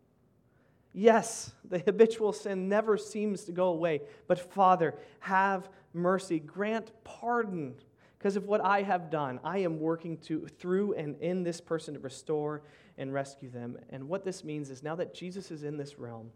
Yes, 0.92 1.52
the 1.68 1.78
habitual 1.78 2.32
sin 2.32 2.68
never 2.68 2.96
seems 2.96 3.44
to 3.44 3.52
go 3.52 3.68
away, 3.68 4.00
but 4.26 4.52
Father, 4.52 4.96
have 5.20 5.68
mercy. 5.92 6.40
Grant 6.40 6.90
pardon 7.04 7.74
because 8.20 8.36
of 8.36 8.44
what 8.44 8.62
I 8.62 8.82
have 8.82 9.08
done. 9.08 9.40
I 9.42 9.60
am 9.60 9.80
working 9.80 10.18
to, 10.18 10.46
through 10.46 10.92
and 10.92 11.16
in 11.22 11.42
this 11.42 11.58
person 11.58 11.94
to 11.94 12.00
restore 12.00 12.60
and 12.98 13.14
rescue 13.14 13.48
them. 13.48 13.78
And 13.88 14.10
what 14.10 14.26
this 14.26 14.44
means 14.44 14.68
is 14.68 14.82
now 14.82 14.94
that 14.96 15.14
Jesus 15.14 15.50
is 15.50 15.64
in 15.64 15.78
this 15.78 15.98
realm, 15.98 16.30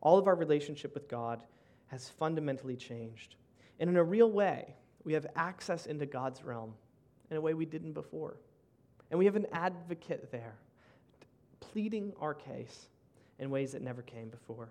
all 0.00 0.16
of 0.16 0.28
our 0.28 0.34
relationship 0.34 0.94
with 0.94 1.08
God 1.08 1.42
has 1.88 2.08
fundamentally 2.08 2.74
changed. 2.74 3.34
And 3.78 3.90
in 3.90 3.96
a 3.96 4.02
real 4.02 4.30
way, 4.30 4.76
we 5.04 5.12
have 5.12 5.26
access 5.36 5.84
into 5.84 6.06
God's 6.06 6.42
realm 6.42 6.72
in 7.30 7.36
a 7.36 7.40
way 7.40 7.52
we 7.52 7.66
didn't 7.66 7.92
before. 7.92 8.38
And 9.10 9.18
we 9.18 9.26
have 9.26 9.36
an 9.36 9.46
advocate 9.52 10.32
there 10.32 10.54
pleading 11.60 12.14
our 12.18 12.32
case 12.32 12.86
in 13.38 13.50
ways 13.50 13.72
that 13.72 13.82
never 13.82 14.00
came 14.00 14.30
before. 14.30 14.70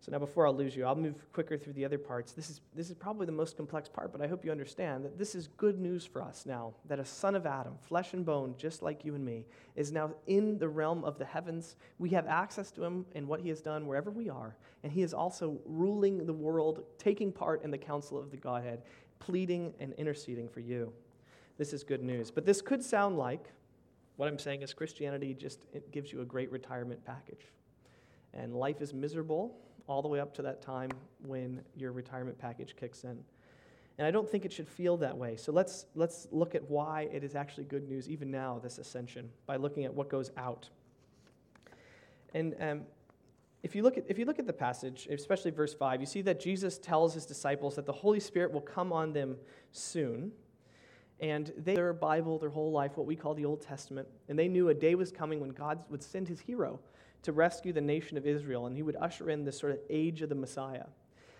So 0.00 0.12
now, 0.12 0.18
before 0.18 0.46
I 0.46 0.50
lose 0.50 0.76
you, 0.76 0.86
I'll 0.86 0.94
move 0.94 1.16
quicker 1.32 1.58
through 1.58 1.72
the 1.72 1.84
other 1.84 1.98
parts. 1.98 2.32
This 2.32 2.50
is, 2.50 2.60
this 2.74 2.88
is 2.88 2.94
probably 2.94 3.26
the 3.26 3.32
most 3.32 3.56
complex 3.56 3.88
part, 3.88 4.12
but 4.12 4.22
I 4.22 4.28
hope 4.28 4.44
you 4.44 4.52
understand 4.52 5.04
that 5.04 5.18
this 5.18 5.34
is 5.34 5.48
good 5.56 5.80
news 5.80 6.06
for 6.06 6.22
us 6.22 6.46
now 6.46 6.72
that 6.86 7.00
a 7.00 7.04
son 7.04 7.34
of 7.34 7.46
Adam, 7.46 7.74
flesh 7.88 8.12
and 8.12 8.24
bone, 8.24 8.54
just 8.56 8.80
like 8.80 9.04
you 9.04 9.16
and 9.16 9.24
me, 9.24 9.44
is 9.74 9.90
now 9.90 10.12
in 10.28 10.56
the 10.58 10.68
realm 10.68 11.04
of 11.04 11.18
the 11.18 11.24
heavens. 11.24 11.74
We 11.98 12.10
have 12.10 12.28
access 12.28 12.70
to 12.72 12.84
him 12.84 13.06
and 13.16 13.26
what 13.26 13.40
he 13.40 13.48
has 13.48 13.60
done 13.60 13.88
wherever 13.88 14.10
we 14.10 14.30
are, 14.30 14.56
and 14.84 14.92
he 14.92 15.02
is 15.02 15.12
also 15.12 15.58
ruling 15.66 16.24
the 16.26 16.32
world, 16.32 16.84
taking 16.98 17.32
part 17.32 17.64
in 17.64 17.70
the 17.72 17.78
council 17.78 18.18
of 18.18 18.30
the 18.30 18.36
Godhead, 18.36 18.82
pleading 19.18 19.74
and 19.80 19.92
interceding 19.94 20.48
for 20.48 20.60
you. 20.60 20.92
This 21.56 21.72
is 21.72 21.82
good 21.82 22.04
news. 22.04 22.30
But 22.30 22.46
this 22.46 22.62
could 22.62 22.84
sound 22.84 23.18
like 23.18 23.50
what 24.14 24.28
I'm 24.28 24.38
saying 24.38 24.62
is 24.62 24.72
Christianity 24.72 25.34
just 25.34 25.66
gives 25.90 26.12
you 26.12 26.20
a 26.20 26.24
great 26.24 26.52
retirement 26.52 27.04
package. 27.04 27.46
And 28.32 28.54
life 28.54 28.80
is 28.80 28.94
miserable 28.94 29.56
all 29.88 30.02
the 30.02 30.08
way 30.08 30.20
up 30.20 30.34
to 30.34 30.42
that 30.42 30.62
time 30.62 30.90
when 31.26 31.62
your 31.76 31.92
retirement 31.92 32.38
package 32.38 32.76
kicks 32.76 33.04
in. 33.04 33.18
And 33.98 34.06
I 34.06 34.12
don't 34.12 34.28
think 34.28 34.44
it 34.44 34.52
should 34.52 34.68
feel 34.68 34.96
that 34.98 35.16
way. 35.16 35.36
So 35.36 35.50
let's, 35.50 35.86
let's 35.96 36.28
look 36.30 36.54
at 36.54 36.70
why 36.70 37.08
it 37.12 37.24
is 37.24 37.34
actually 37.34 37.64
good 37.64 37.88
news, 37.88 38.08
even 38.08 38.30
now, 38.30 38.60
this 38.62 38.78
ascension, 38.78 39.28
by 39.46 39.56
looking 39.56 39.84
at 39.84 39.92
what 39.92 40.08
goes 40.08 40.30
out. 40.36 40.68
And 42.32 42.54
um, 42.60 42.82
if, 43.64 43.74
you 43.74 43.82
look 43.82 43.98
at, 43.98 44.04
if 44.08 44.18
you 44.18 44.24
look 44.24 44.38
at 44.38 44.46
the 44.46 44.52
passage, 44.52 45.08
especially 45.10 45.50
verse 45.50 45.74
5, 45.74 46.00
you 46.00 46.06
see 46.06 46.22
that 46.22 46.38
Jesus 46.38 46.78
tells 46.78 47.14
his 47.14 47.26
disciples 47.26 47.74
that 47.74 47.86
the 47.86 47.92
Holy 47.92 48.20
Spirit 48.20 48.52
will 48.52 48.60
come 48.60 48.92
on 48.92 49.12
them 49.12 49.36
soon. 49.72 50.30
And 51.18 51.52
they, 51.56 51.74
their 51.74 51.92
Bible, 51.92 52.38
their 52.38 52.50
whole 52.50 52.70
life, 52.70 52.96
what 52.96 53.06
we 53.06 53.16
call 53.16 53.34
the 53.34 53.44
Old 53.44 53.62
Testament, 53.62 54.06
and 54.28 54.38
they 54.38 54.46
knew 54.46 54.68
a 54.68 54.74
day 54.74 54.94
was 54.94 55.10
coming 55.10 55.40
when 55.40 55.50
God 55.50 55.80
would 55.90 56.04
send 56.04 56.28
his 56.28 56.38
hero 56.38 56.78
to 57.22 57.32
rescue 57.32 57.72
the 57.72 57.80
nation 57.80 58.16
of 58.16 58.26
Israel, 58.26 58.66
and 58.66 58.76
he 58.76 58.82
would 58.82 58.96
usher 58.96 59.30
in 59.30 59.44
this 59.44 59.58
sort 59.58 59.72
of 59.72 59.78
age 59.90 60.22
of 60.22 60.28
the 60.28 60.34
Messiah. 60.34 60.86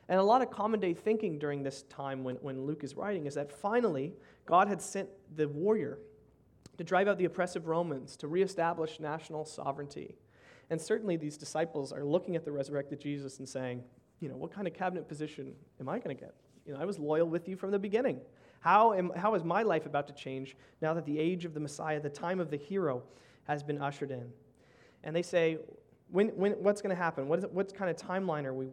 And 0.08 0.18
a 0.18 0.22
lot 0.22 0.40
of 0.42 0.50
common 0.50 0.80
day 0.80 0.94
thinking 0.94 1.38
during 1.38 1.62
this 1.62 1.82
time 1.82 2.24
when, 2.24 2.36
when 2.36 2.64
Luke 2.64 2.82
is 2.82 2.96
writing 2.96 3.26
is 3.26 3.34
that 3.34 3.52
finally 3.52 4.14
God 4.46 4.66
had 4.68 4.80
sent 4.80 5.08
the 5.36 5.46
warrior 5.48 5.98
to 6.78 6.84
drive 6.84 7.08
out 7.08 7.18
the 7.18 7.26
oppressive 7.26 7.66
Romans, 7.66 8.16
to 8.16 8.28
reestablish 8.28 9.00
national 9.00 9.44
sovereignty. 9.44 10.16
And 10.70 10.80
certainly 10.80 11.16
these 11.16 11.36
disciples 11.36 11.92
are 11.92 12.04
looking 12.04 12.36
at 12.36 12.44
the 12.44 12.52
resurrected 12.52 13.00
Jesus 13.00 13.38
and 13.38 13.48
saying, 13.48 13.82
you 14.20 14.28
know, 14.28 14.36
what 14.36 14.52
kind 14.52 14.66
of 14.66 14.74
cabinet 14.74 15.08
position 15.08 15.54
am 15.80 15.88
I 15.88 15.98
going 15.98 16.16
to 16.16 16.20
get? 16.20 16.34
You 16.66 16.74
know, 16.74 16.80
I 16.80 16.84
was 16.84 16.98
loyal 16.98 17.28
with 17.28 17.48
you 17.48 17.56
from 17.56 17.70
the 17.70 17.78
beginning. 17.78 18.20
How, 18.60 18.92
am, 18.92 19.10
how 19.16 19.34
is 19.34 19.44
my 19.44 19.62
life 19.62 19.86
about 19.86 20.06
to 20.08 20.12
change 20.12 20.56
now 20.80 20.94
that 20.94 21.04
the 21.04 21.18
age 21.18 21.44
of 21.44 21.54
the 21.54 21.60
Messiah, 21.60 22.00
the 22.00 22.10
time 22.10 22.40
of 22.40 22.50
the 22.50 22.56
hero, 22.56 23.02
has 23.44 23.62
been 23.62 23.80
ushered 23.80 24.10
in? 24.10 24.30
And 25.04 25.14
they 25.14 25.22
say, 25.22 25.58
when, 26.10 26.28
when, 26.28 26.52
what's 26.52 26.82
going 26.82 26.94
to 26.94 27.00
happen? 27.00 27.28
What, 27.28 27.40
is 27.40 27.44
what 27.50 27.74
kind 27.74 27.90
of 27.90 27.96
timeline 27.96 28.44
are 28.44 28.54
we 28.54 28.68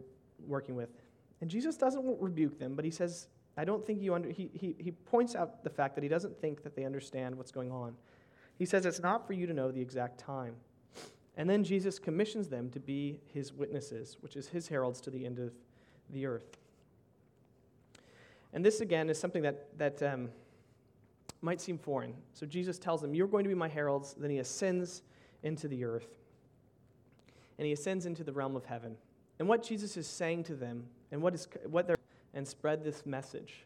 working 0.46 0.74
with? 0.74 0.90
And 1.40 1.50
Jesus 1.50 1.76
doesn't 1.76 2.04
rebuke 2.20 2.58
them, 2.58 2.74
but 2.74 2.84
he 2.84 2.90
says, 2.90 3.28
I 3.56 3.64
don't 3.64 3.84
think 3.84 4.02
you 4.02 4.14
under, 4.14 4.30
he, 4.30 4.50
he, 4.54 4.74
he 4.78 4.90
points 4.90 5.34
out 5.34 5.64
the 5.64 5.70
fact 5.70 5.94
that 5.94 6.02
he 6.02 6.08
doesn't 6.08 6.38
think 6.40 6.62
that 6.62 6.74
they 6.74 6.84
understand 6.84 7.34
what's 7.34 7.52
going 7.52 7.70
on. 7.70 7.94
He 8.58 8.64
says 8.64 8.86
it's 8.86 9.00
not 9.00 9.26
for 9.26 9.32
you 9.32 9.46
to 9.46 9.52
know 9.52 9.70
the 9.70 9.80
exact 9.80 10.18
time. 10.18 10.54
And 11.36 11.48
then 11.48 11.62
Jesus 11.62 11.98
commissions 11.98 12.48
them 12.48 12.70
to 12.70 12.80
be 12.80 13.20
his 13.32 13.52
witnesses, 13.52 14.16
which 14.20 14.36
is 14.36 14.48
his 14.48 14.68
heralds 14.68 15.00
to 15.02 15.10
the 15.10 15.24
end 15.26 15.38
of 15.38 15.52
the 16.10 16.24
earth. 16.24 16.56
And 18.54 18.64
this, 18.64 18.80
again, 18.80 19.10
is 19.10 19.18
something 19.18 19.42
that, 19.42 19.66
that 19.76 20.02
um, 20.02 20.30
might 21.42 21.60
seem 21.60 21.76
foreign. 21.76 22.14
So 22.32 22.46
Jesus 22.46 22.78
tells 22.78 23.02
them, 23.02 23.14
You're 23.14 23.26
going 23.26 23.44
to 23.44 23.48
be 23.48 23.54
my 23.54 23.68
heralds. 23.68 24.14
Then 24.14 24.30
he 24.30 24.38
ascends 24.38 25.02
into 25.46 25.68
the 25.68 25.84
earth, 25.84 26.08
and 27.58 27.66
he 27.66 27.72
ascends 27.72 28.04
into 28.04 28.24
the 28.24 28.32
realm 28.32 28.56
of 28.56 28.64
heaven. 28.64 28.96
And 29.38 29.48
what 29.48 29.62
Jesus 29.62 29.96
is 29.96 30.06
saying 30.06 30.44
to 30.44 30.54
them, 30.54 30.84
and 31.12 31.22
what, 31.22 31.34
is, 31.34 31.46
what 31.70 31.86
they're, 31.86 31.96
and 32.34 32.46
spread 32.46 32.82
this 32.84 33.06
message 33.06 33.64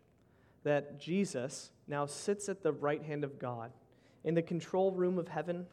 that 0.63 1.01
Jesus 1.01 1.71
now 1.89 2.05
sits 2.07 2.49
at 2.49 2.63
the 2.63 2.73
right 2.73 3.03
hand 3.03 3.25
of 3.25 3.39
God 3.39 3.73
in 4.25 4.35
the 4.35 4.43
control 4.43 4.93
room 4.93 5.19
of 5.19 5.27
heaven, 5.27 5.67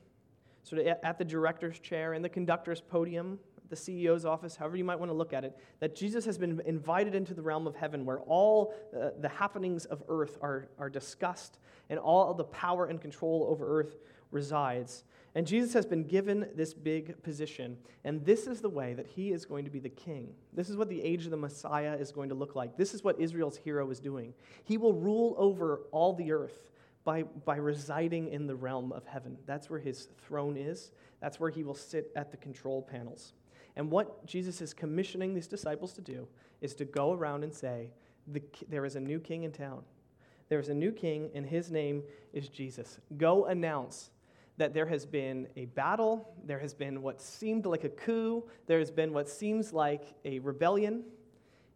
sort 0.64 0.82
of 0.82 0.88
at 1.04 1.18
the 1.18 1.26
director's 1.26 1.78
chair, 1.80 2.14
in 2.14 2.22
the 2.22 2.30
conductor's 2.30 2.80
podium, 2.80 3.38
the 3.70 3.76
CEO's 3.76 4.26
office, 4.26 4.56
however 4.56 4.78
you 4.78 4.86
might 4.86 4.98
want 4.98 5.10
to 5.10 5.14
look 5.14 5.34
at 5.34 5.44
it, 5.44 5.58
that 5.82 5.94
Jesus 5.94 6.24
has 6.24 6.38
been 6.38 6.62
invited 6.66 7.16
into 7.16 7.34
the 7.34 7.42
realm 7.42 7.68
of 7.68 7.76
heaven 7.76 8.06
where 8.06 8.20
all 8.22 8.74
uh, 8.96 9.10
the 9.20 9.28
happenings 9.28 9.84
of 9.86 10.02
earth 10.08 10.38
are, 10.42 10.70
are 10.80 10.90
discussed 10.90 11.60
and 11.90 12.00
all 12.00 12.34
the 12.34 12.46
power 12.46 12.86
and 12.86 13.02
control 13.02 13.46
over 13.50 13.80
earth 13.80 13.98
resides. 14.32 15.04
And 15.36 15.46
Jesus 15.46 15.74
has 15.74 15.86
been 15.86 16.04
given 16.04 16.50
this 16.56 16.74
big 16.74 17.22
position, 17.22 17.78
and 18.04 18.26
this 18.26 18.48
is 18.48 18.60
the 18.60 18.70
way 18.70 18.94
that 18.96 19.06
he 19.06 19.32
is 19.32 19.46
going 19.46 19.66
to 19.66 19.72
be 19.72 19.80
the 19.80 19.90
king. 19.90 20.34
This 20.54 20.70
is 20.70 20.78
what 20.78 20.90
the 20.90 21.02
age 21.02 21.26
of 21.26 21.32
the 21.32 21.38
Messiah 21.38 21.94
is 21.94 22.12
going 22.12 22.30
to 22.30 22.36
look 22.36 22.56
like. 22.56 22.76
This 22.76 22.94
is 22.94 23.04
what 23.04 23.20
Israel's 23.20 23.58
hero 23.58 23.90
is 23.92 24.00
doing. 24.00 24.34
He 24.64 24.78
will 24.78 24.94
rule 24.94 25.36
over 25.38 25.82
all 25.92 26.14
the 26.14 26.32
earth 26.32 26.72
by, 27.04 27.24
by 27.24 27.58
residing 27.58 28.30
in 28.30 28.48
the 28.48 28.56
realm 28.56 28.92
of 28.92 29.06
heaven. 29.06 29.38
That's 29.46 29.70
where 29.70 29.80
his 29.80 30.08
throne 30.28 30.58
is, 30.58 30.92
that's 31.22 31.40
where 31.40 31.52
he 31.52 31.64
will 31.64 31.76
sit 31.76 32.12
at 32.16 32.32
the 32.32 32.38
control 32.38 32.82
panels. 32.82 33.34
And 33.76 33.92
what 33.92 34.26
Jesus 34.26 34.60
is 34.60 34.74
commissioning 34.74 35.36
these 35.36 35.48
disciples 35.48 35.94
to 35.94 36.02
do 36.02 36.28
is 36.62 36.74
to 36.76 36.86
go 36.86 37.14
around 37.14 37.44
and 37.44 37.54
say, 37.54 37.92
the, 38.28 38.42
There 38.70 38.86
is 38.86 38.96
a 38.96 39.00
new 39.00 39.20
king 39.20 39.44
in 39.44 39.52
town. 39.52 39.84
There 40.50 40.60
is 40.60 40.70
a 40.70 40.74
new 40.74 40.92
king, 40.92 41.30
and 41.36 41.46
his 41.46 41.70
name 41.70 42.04
is 42.34 42.50
Jesus. 42.50 43.00
Go 43.18 43.46
announce 43.46 44.10
that 44.58 44.74
there 44.74 44.88
has 44.88 45.06
been 45.06 45.48
a 45.56 45.66
battle, 45.66 46.34
there 46.44 46.60
has 46.60 46.74
been 46.74 47.02
what 47.02 47.22
seemed 47.22 47.66
like 47.66 47.84
a 47.84 47.90
coup, 47.90 48.44
there 48.66 48.80
has 48.80 48.92
been 48.92 49.14
what 49.14 49.30
seems 49.30 49.72
like 49.72 50.16
a 50.26 50.40
rebellion. 50.40 51.04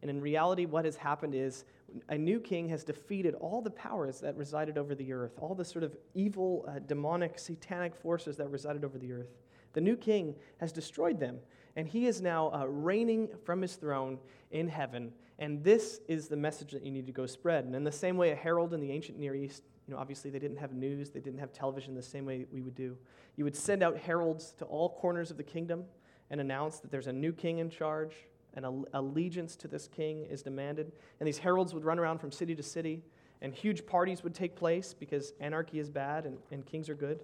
And 0.02 0.10
in 0.10 0.20
reality, 0.20 0.66
what 0.66 0.86
has 0.86 0.96
happened 0.96 1.36
is 1.36 1.64
a 2.10 2.18
new 2.18 2.40
king 2.40 2.70
has 2.70 2.84
defeated 2.84 3.36
all 3.36 3.62
the 3.62 3.70
powers 3.70 4.20
that 4.22 4.36
resided 4.36 4.78
over 4.78 4.96
the 4.96 5.14
earth, 5.14 5.34
all 5.40 5.54
the 5.54 5.66
sort 5.66 5.84
of 5.84 5.96
evil, 6.16 6.66
uh, 6.68 6.80
demonic, 6.80 7.38
satanic 7.38 7.96
forces 7.96 8.38
that 8.38 8.50
resided 8.50 8.84
over 8.84 8.98
the 8.98 9.12
earth. 9.12 9.30
The 9.74 9.82
new 9.82 9.96
king 9.96 10.36
has 10.60 10.72
destroyed 10.72 11.20
them, 11.20 11.40
and 11.76 11.88
he 11.88 12.08
is 12.08 12.22
now 12.22 12.52
uh, 12.52 12.66
reigning 12.66 13.30
from 13.46 13.62
his 13.62 13.76
throne 13.76 14.18
in 14.52 14.68
heaven. 14.68 15.12
And 15.40 15.64
this 15.64 16.02
is 16.08 16.28
the 16.28 16.36
message 16.36 16.72
that 16.72 16.84
you 16.84 16.92
need 16.92 17.06
to 17.08 17.12
go 17.12 17.26
spread. 17.26 17.66
And 17.66 17.76
in 17.76 17.84
the 17.84 17.92
same 17.92 18.18
way, 18.18 18.32
a 18.32 18.36
herald 18.36 18.74
in 18.74 18.80
the 18.80 18.92
ancient 18.92 19.18
Near 19.18 19.36
East 19.36 19.64
know, 19.92 19.98
obviously 19.98 20.32
they 20.32 20.40
didn't 20.40 20.58
have 20.58 20.74
news, 20.74 21.10
they 21.10 21.20
didn't 21.20 21.40
have 21.40 21.54
television 21.54 21.96
the 21.96 22.02
same 22.02 22.26
way 22.26 22.46
we 22.52 22.62
would 22.62 22.76
do. 22.76 22.98
You 23.36 23.44
would 23.44 23.56
send 23.56 23.84
out 23.84 23.98
heralds 23.98 24.54
to 24.60 24.66
all 24.66 24.90
corners 24.90 25.32
of 25.32 25.38
the 25.38 25.44
kingdom 25.44 25.86
and 26.30 26.42
announce 26.42 26.80
that 26.80 26.92
there's 26.92 27.08
a 27.08 27.14
new 27.14 27.32
king 27.32 27.60
in 27.60 27.70
charge 27.70 28.14
and 28.54 28.86
allegiance 28.94 29.56
to 29.58 29.68
this 29.68 29.88
king 29.88 30.26
is 30.26 30.42
demanded. 30.42 30.92
And 31.20 31.28
these 31.28 31.38
heralds 31.38 31.74
would 31.74 31.86
run 31.86 32.00
around 32.00 32.20
from 32.20 32.32
city 32.32 32.56
to 32.56 32.64
city, 32.64 33.02
and 33.42 33.54
huge 33.54 33.86
parties 33.86 34.24
would 34.24 34.36
take 34.36 34.56
place 34.56 34.94
because 34.94 35.34
anarchy 35.40 35.80
is 35.80 35.90
bad 35.90 36.26
and, 36.26 36.38
and 36.52 36.66
kings 36.66 36.90
are 36.90 36.96
good. 36.96 37.24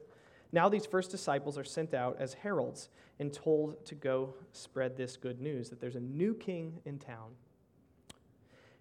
Now, 0.51 0.69
these 0.69 0.85
first 0.85 1.11
disciples 1.11 1.57
are 1.57 1.63
sent 1.65 1.93
out 1.93 2.15
as 2.19 2.33
heralds 2.33 2.89
and 3.19 3.33
told 3.33 3.85
to 3.85 3.95
go 3.95 4.33
spread 4.53 4.95
this 4.95 5.17
good 5.17 5.41
news 5.41 5.69
that 5.69 5.81
there's 5.81 5.95
a 5.95 6.01
new 6.01 6.33
king 6.33 6.79
in 6.85 6.97
town. 6.99 7.31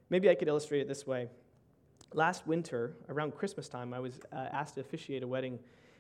Maybe 0.09 0.31
I 0.31 0.37
could 0.37 0.49
illustrate 0.49 0.81
it 0.81 0.89
this 0.89 1.07
way 1.07 1.29
last 2.17 2.47
winter, 2.47 2.97
around 3.09 3.35
Christmas 3.35 3.69
time, 3.69 3.95
I 3.95 4.01
was 4.01 4.19
uh, 4.33 4.49
asked 4.51 4.75
to 4.75 4.81
officiate 4.81 5.23
a 5.23 5.27
wedding 5.27 5.59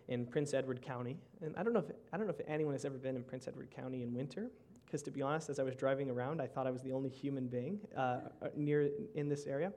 in 0.09 0.25
Prince 0.25 0.55
Edward 0.55 0.81
County. 0.81 1.17
And 1.43 1.55
I 1.57 1.63
don't 1.63 1.73
know 1.73 1.81
if, 1.81 1.95
I 2.13 2.17
don't 2.17 2.27
know 2.27 2.35
if 2.37 2.45
anyone 2.49 2.75
has 2.75 2.85
ever 2.85 2.97
been 2.97 3.17
in 3.17 3.23
Prince 3.23 3.47
Edward 3.47 3.71
County 3.71 4.03
in 4.03 4.15
winter, 4.15 4.51
because 4.87 5.03
to 5.03 5.11
be 5.11 5.21
honest, 5.21 5.51
as 5.51 5.59
I 5.59 5.63
was 5.63 5.77
driving 5.77 6.11
around, 6.11 6.41
I 6.41 6.47
thought 6.47 6.67
I 6.67 6.71
was 6.71 6.83
the 6.83 6.93
only 6.93 7.11
human 7.11 7.47
being 7.47 7.81
uh, 7.97 8.01
uh, 8.01 8.21
near 8.57 8.89
in 9.15 9.29
this 9.29 9.47
area. 9.47 9.73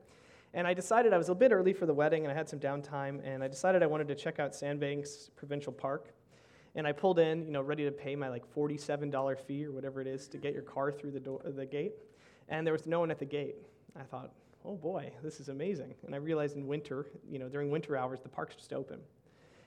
And 0.54 0.66
I 0.66 0.74
decided 0.74 1.14
I 1.14 1.18
was 1.18 1.30
a 1.30 1.36
bit 1.36 1.52
early 1.52 1.74
for 1.74 1.86
the 1.86 1.94
wedding, 1.94 2.24
and 2.24 2.32
I 2.32 2.36
had 2.36 2.50
some 2.50 2.60
downtime, 2.60 3.22
and 3.24 3.44
I 3.44 3.48
decided 3.48 3.84
I 3.84 3.88
wanted 3.88 4.08
to 4.08 4.16
check 4.16 4.40
out 4.40 4.56
Sandbanks 4.56 5.30
Provincial 5.36 5.74
Park. 5.74 6.14
And 6.76 6.88
I 6.88 6.92
pulled 6.92 7.20
in, 7.20 7.46
you 7.46 7.52
know, 7.52 7.62
ready 7.62 7.84
to 7.84 7.92
pay 7.92 8.16
my 8.16 8.30
like 8.30 8.44
$47 8.56 9.40
fee 9.40 9.66
or 9.66 9.72
whatever 9.72 10.00
it 10.00 10.08
is 10.08 10.28
to 10.30 10.38
get 10.38 10.54
your 10.54 10.62
car 10.62 10.92
through 10.92 11.12
the, 11.12 11.20
door, 11.20 11.42
the 11.44 11.66
gate. 11.66 11.94
And 12.48 12.66
there 12.66 12.74
was 12.74 12.86
no 12.86 13.00
one 13.00 13.12
at 13.12 13.20
the 13.20 13.26
gate. 13.26 13.56
I 14.00 14.04
thought, 14.04 14.32
oh 14.66 14.76
boy, 14.76 15.12
this 15.24 15.40
is 15.40 15.50
amazing. 15.50 15.94
And 16.06 16.14
I 16.14 16.18
realized 16.18 16.56
in 16.56 16.68
winter, 16.68 17.08
you 17.30 17.40
know, 17.40 17.50
during 17.50 17.72
winter 17.72 17.96
hours, 17.96 18.20
the 18.22 18.30
park's 18.30 18.56
just 18.56 18.74
open. 18.74 19.00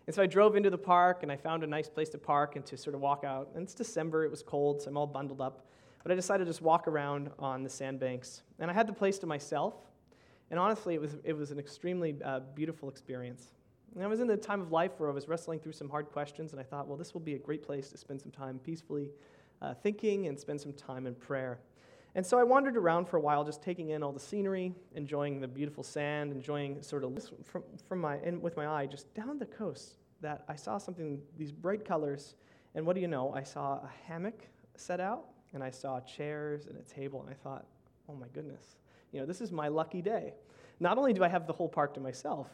And 0.06 0.14
so 0.14 0.22
I 0.22 0.26
drove 0.26 0.56
into 0.56 0.70
the 0.70 0.78
park 0.78 1.22
and 1.22 1.30
I 1.30 1.36
found 1.36 1.62
a 1.62 1.66
nice 1.66 1.88
place 1.88 2.08
to 2.10 2.18
park 2.18 2.56
and 2.56 2.66
to 2.66 2.76
sort 2.76 2.94
of 2.94 3.00
walk 3.00 3.24
out. 3.24 3.50
And 3.54 3.62
it's 3.62 3.74
December, 3.74 4.24
it 4.24 4.30
was 4.30 4.42
cold, 4.42 4.82
so 4.82 4.90
I'm 4.90 4.96
all 4.96 5.06
bundled 5.06 5.40
up. 5.40 5.66
But 6.02 6.10
I 6.10 6.14
decided 6.16 6.44
to 6.44 6.50
just 6.50 6.62
walk 6.62 6.88
around 6.88 7.30
on 7.38 7.62
the 7.62 7.70
sandbanks. 7.70 8.42
And 8.58 8.70
I 8.70 8.74
had 8.74 8.88
the 8.88 8.92
place 8.92 9.18
to 9.20 9.26
myself. 9.26 9.74
And 10.50 10.58
honestly, 10.58 10.94
it 10.94 11.00
was, 11.00 11.16
it 11.24 11.34
was 11.34 11.52
an 11.52 11.58
extremely 11.58 12.16
uh, 12.24 12.40
beautiful 12.54 12.88
experience. 12.88 13.52
And 13.94 14.02
I 14.02 14.06
was 14.06 14.20
in 14.20 14.28
a 14.30 14.36
time 14.36 14.60
of 14.60 14.72
life 14.72 14.92
where 14.98 15.08
I 15.08 15.12
was 15.12 15.28
wrestling 15.28 15.60
through 15.60 15.72
some 15.72 15.88
hard 15.88 16.06
questions, 16.06 16.52
and 16.52 16.60
I 16.60 16.64
thought, 16.64 16.88
well, 16.88 16.96
this 16.96 17.14
will 17.14 17.20
be 17.20 17.34
a 17.34 17.38
great 17.38 17.62
place 17.62 17.90
to 17.90 17.98
spend 17.98 18.20
some 18.20 18.30
time 18.30 18.58
peacefully 18.58 19.10
uh, 19.60 19.74
thinking 19.74 20.26
and 20.26 20.38
spend 20.38 20.60
some 20.60 20.72
time 20.72 21.06
in 21.06 21.14
prayer. 21.14 21.60
And 22.14 22.24
so 22.24 22.38
I 22.38 22.42
wandered 22.42 22.76
around 22.76 23.06
for 23.06 23.16
a 23.16 23.20
while, 23.20 23.42
just 23.42 23.62
taking 23.62 23.90
in 23.90 24.02
all 24.02 24.12
the 24.12 24.20
scenery, 24.20 24.74
enjoying 24.94 25.40
the 25.40 25.48
beautiful 25.48 25.82
sand, 25.82 26.30
enjoying 26.30 26.82
sort 26.82 27.04
of 27.04 27.18
from, 27.44 27.62
from 27.88 28.00
my, 28.00 28.18
with 28.40 28.56
my 28.56 28.66
eye, 28.66 28.86
just 28.86 29.12
down 29.14 29.38
the 29.38 29.46
coast, 29.46 29.94
that 30.20 30.44
I 30.48 30.54
saw 30.54 30.76
something, 30.78 31.20
these 31.38 31.50
bright 31.50 31.84
colors. 31.84 32.34
And 32.74 32.84
what 32.86 32.94
do 32.94 33.00
you 33.00 33.08
know? 33.08 33.32
I 33.34 33.42
saw 33.42 33.74
a 33.76 33.90
hammock 34.06 34.46
set 34.76 35.00
out, 35.00 35.24
and 35.54 35.62
I 35.62 35.70
saw 35.70 36.00
chairs 36.00 36.66
and 36.66 36.78
a 36.78 36.82
table, 36.82 37.22
and 37.22 37.30
I 37.30 37.34
thought, 37.34 37.66
oh 38.08 38.14
my 38.14 38.26
goodness, 38.34 38.76
you 39.12 39.20
know, 39.20 39.26
this 39.26 39.40
is 39.40 39.50
my 39.50 39.68
lucky 39.68 40.02
day. 40.02 40.34
Not 40.80 40.98
only 40.98 41.12
do 41.12 41.24
I 41.24 41.28
have 41.28 41.46
the 41.46 41.52
whole 41.52 41.68
park 41.68 41.94
to 41.94 42.00
myself, 42.00 42.48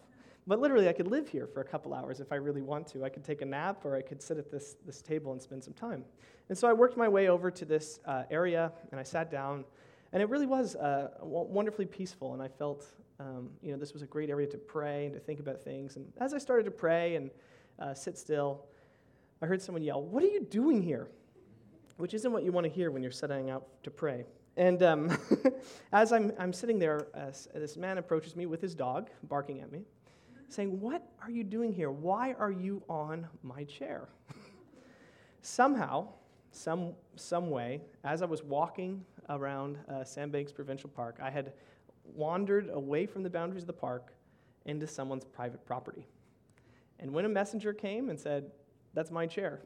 but 0.48 0.60
literally 0.60 0.88
I 0.88 0.94
could 0.94 1.06
live 1.06 1.28
here 1.28 1.46
for 1.46 1.60
a 1.60 1.64
couple 1.64 1.92
hours 1.92 2.20
if 2.20 2.32
I 2.32 2.36
really 2.36 2.62
want 2.62 2.86
to. 2.88 3.04
I 3.04 3.10
could 3.10 3.22
take 3.22 3.42
a 3.42 3.44
nap, 3.44 3.84
or 3.84 3.94
I 3.94 4.00
could 4.00 4.22
sit 4.22 4.38
at 4.38 4.50
this, 4.50 4.76
this 4.86 5.02
table 5.02 5.32
and 5.32 5.42
spend 5.42 5.62
some 5.62 5.74
time. 5.74 6.04
And 6.48 6.56
so 6.56 6.66
I 6.66 6.72
worked 6.72 6.96
my 6.96 7.06
way 7.06 7.28
over 7.28 7.50
to 7.50 7.64
this 7.66 8.00
uh, 8.06 8.22
area 8.30 8.72
and 8.90 8.98
I 8.98 9.02
sat 9.02 9.30
down, 9.30 9.66
and 10.14 10.22
it 10.22 10.30
really 10.30 10.46
was 10.46 10.74
uh, 10.74 11.10
wonderfully 11.20 11.84
peaceful. 11.84 12.32
And 12.32 12.42
I 12.42 12.48
felt, 12.48 12.86
um, 13.20 13.50
you 13.62 13.72
know, 13.72 13.78
this 13.78 13.92
was 13.92 14.00
a 14.00 14.06
great 14.06 14.30
area 14.30 14.46
to 14.46 14.56
pray 14.56 15.04
and 15.04 15.14
to 15.14 15.20
think 15.20 15.38
about 15.38 15.60
things. 15.60 15.96
And 15.96 16.10
as 16.18 16.32
I 16.32 16.38
started 16.38 16.64
to 16.64 16.70
pray 16.70 17.16
and 17.16 17.30
uh, 17.78 17.92
sit 17.92 18.16
still, 18.16 18.64
I 19.42 19.46
heard 19.46 19.60
someone 19.60 19.82
yell, 19.82 20.02
What 20.02 20.24
are 20.24 20.28
you 20.28 20.40
doing 20.40 20.82
here? 20.82 21.08
Which 21.98 22.14
isn't 22.14 22.32
what 22.32 22.42
you 22.42 22.52
want 22.52 22.64
to 22.64 22.72
hear 22.72 22.90
when 22.90 23.02
you're 23.02 23.12
setting 23.12 23.50
out 23.50 23.66
to 23.82 23.90
pray. 23.90 24.24
And 24.56 24.82
um, 24.82 25.16
as 25.92 26.12
I'm, 26.12 26.32
I'm 26.38 26.52
sitting 26.54 26.78
there, 26.78 27.06
uh, 27.14 27.30
this 27.54 27.76
man 27.76 27.98
approaches 27.98 28.34
me 28.34 28.46
with 28.46 28.60
his 28.60 28.74
dog, 28.74 29.10
barking 29.24 29.60
at 29.60 29.70
me, 29.70 29.82
saying, 30.48 30.80
What 30.80 31.02
are 31.22 31.30
you 31.30 31.44
doing 31.44 31.72
here? 31.72 31.90
Why 31.90 32.34
are 32.38 32.50
you 32.50 32.82
on 32.88 33.26
my 33.42 33.64
chair? 33.64 34.08
Somehow, 35.42 36.08
some, 36.50 36.92
some 37.16 37.50
way, 37.50 37.82
as 38.04 38.22
I 38.22 38.26
was 38.26 38.42
walking 38.42 39.04
around 39.28 39.78
uh, 39.88 40.04
Sandbanks 40.04 40.52
Provincial 40.52 40.90
Park, 40.90 41.18
I 41.22 41.30
had 41.30 41.52
wandered 42.04 42.70
away 42.72 43.06
from 43.06 43.22
the 43.22 43.30
boundaries 43.30 43.62
of 43.62 43.66
the 43.66 43.72
park 43.72 44.12
into 44.64 44.86
someone's 44.86 45.24
private 45.24 45.64
property. 45.66 46.06
And 46.98 47.12
when 47.12 47.24
a 47.24 47.28
messenger 47.28 47.72
came 47.72 48.10
and 48.10 48.18
said, 48.18 48.50
That's 48.94 49.10
my 49.10 49.26
chair, 49.26 49.60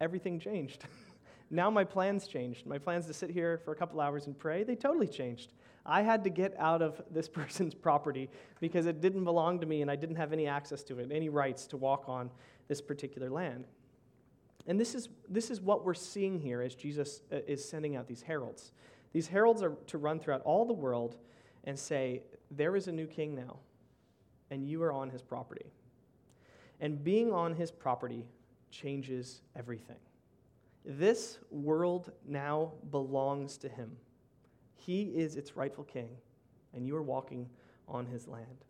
everything 0.00 0.38
changed. 0.38 0.84
now 1.50 1.70
my 1.70 1.84
plans 1.84 2.26
changed. 2.26 2.66
My 2.66 2.78
plans 2.78 3.06
to 3.06 3.14
sit 3.14 3.30
here 3.30 3.58
for 3.64 3.72
a 3.72 3.76
couple 3.76 4.00
hours 4.00 4.26
and 4.26 4.38
pray, 4.38 4.64
they 4.64 4.76
totally 4.76 5.08
changed. 5.08 5.52
I 5.84 6.02
had 6.02 6.24
to 6.24 6.30
get 6.30 6.54
out 6.58 6.82
of 6.82 7.00
this 7.10 7.28
person's 7.40 7.74
property 7.74 8.30
because 8.60 8.86
it 8.86 9.00
didn't 9.00 9.24
belong 9.24 9.60
to 9.60 9.66
me 9.66 9.82
and 9.82 9.90
I 9.90 9.96
didn't 9.96 10.16
have 10.16 10.32
any 10.32 10.46
access 10.46 10.82
to 10.84 10.98
it, 10.98 11.10
any 11.12 11.28
rights 11.28 11.66
to 11.68 11.76
walk 11.76 12.04
on 12.08 12.30
this 12.68 12.80
particular 12.80 13.30
land. 13.30 13.66
And 14.66 14.78
this 14.78 14.94
is, 14.94 15.08
this 15.28 15.50
is 15.50 15.60
what 15.60 15.84
we're 15.84 15.94
seeing 15.94 16.38
here 16.38 16.60
as 16.60 16.74
Jesus 16.74 17.22
uh, 17.32 17.36
is 17.46 17.66
sending 17.66 17.96
out 17.96 18.06
these 18.06 18.22
heralds. 18.22 18.72
These 19.12 19.26
heralds 19.26 19.62
are 19.62 19.72
to 19.88 19.98
run 19.98 20.20
throughout 20.20 20.42
all 20.42 20.64
the 20.64 20.72
world 20.72 21.16
and 21.64 21.78
say, 21.78 22.22
There 22.50 22.76
is 22.76 22.86
a 22.86 22.92
new 22.92 23.06
king 23.06 23.34
now, 23.34 23.56
and 24.50 24.64
you 24.64 24.82
are 24.82 24.92
on 24.92 25.10
his 25.10 25.22
property. 25.22 25.66
And 26.80 27.02
being 27.02 27.32
on 27.32 27.54
his 27.54 27.70
property 27.70 28.26
changes 28.70 29.42
everything. 29.56 29.96
This 30.84 31.38
world 31.50 32.12
now 32.26 32.72
belongs 32.90 33.58
to 33.58 33.68
him. 33.68 33.96
He 34.80 35.02
is 35.02 35.36
its 35.36 35.56
rightful 35.56 35.84
king, 35.84 36.08
and 36.74 36.86
you 36.86 36.96
are 36.96 37.02
walking 37.02 37.48
on 37.86 38.06
his 38.06 38.26
land. 38.26 38.64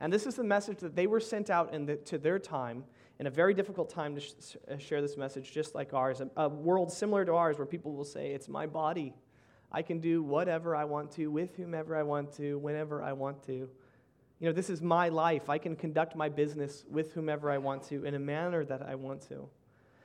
And 0.00 0.12
this 0.12 0.26
is 0.26 0.36
the 0.36 0.44
message 0.44 0.78
that 0.78 0.94
they 0.94 1.06
were 1.06 1.20
sent 1.20 1.50
out 1.50 1.74
in 1.74 1.86
the, 1.86 1.96
to 1.96 2.18
their 2.18 2.38
time 2.38 2.84
in 3.18 3.26
a 3.26 3.30
very 3.30 3.54
difficult 3.54 3.90
time 3.90 4.14
to 4.14 4.20
sh- 4.20 4.56
uh, 4.70 4.76
share 4.76 5.00
this 5.00 5.16
message, 5.16 5.52
just 5.52 5.74
like 5.74 5.94
ours. 5.94 6.20
A, 6.20 6.30
a 6.36 6.48
world 6.48 6.92
similar 6.92 7.24
to 7.24 7.34
ours 7.34 7.58
where 7.58 7.66
people 7.66 7.92
will 7.92 8.04
say, 8.04 8.30
It's 8.30 8.48
my 8.48 8.66
body. 8.66 9.14
I 9.72 9.82
can 9.82 9.98
do 9.98 10.22
whatever 10.22 10.76
I 10.76 10.84
want 10.84 11.10
to, 11.12 11.28
with 11.28 11.56
whomever 11.56 11.96
I 11.96 12.02
want 12.02 12.32
to, 12.36 12.58
whenever 12.58 13.02
I 13.02 13.12
want 13.12 13.42
to. 13.46 13.52
You 14.40 14.48
know, 14.50 14.52
this 14.52 14.70
is 14.70 14.82
my 14.82 15.08
life. 15.08 15.48
I 15.48 15.58
can 15.58 15.74
conduct 15.74 16.14
my 16.14 16.28
business 16.28 16.84
with 16.88 17.12
whomever 17.12 17.50
I 17.50 17.58
want 17.58 17.82
to 17.84 18.04
in 18.04 18.14
a 18.14 18.18
manner 18.18 18.64
that 18.64 18.82
I 18.82 18.94
want 18.94 19.26
to. 19.28 19.48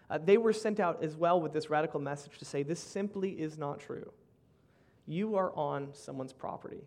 Uh, 0.10 0.18
they 0.18 0.38
were 0.38 0.54
sent 0.54 0.80
out 0.80 1.04
as 1.04 1.16
well 1.16 1.40
with 1.40 1.54
this 1.54 1.70
radical 1.70 2.00
message 2.00 2.40
to 2.40 2.46
say, 2.46 2.64
This 2.64 2.80
simply 2.80 3.32
is 3.32 3.58
not 3.58 3.80
true. 3.80 4.12
You 5.10 5.36
are 5.38 5.52
on 5.56 5.90
someone's 5.92 6.34
property. 6.34 6.84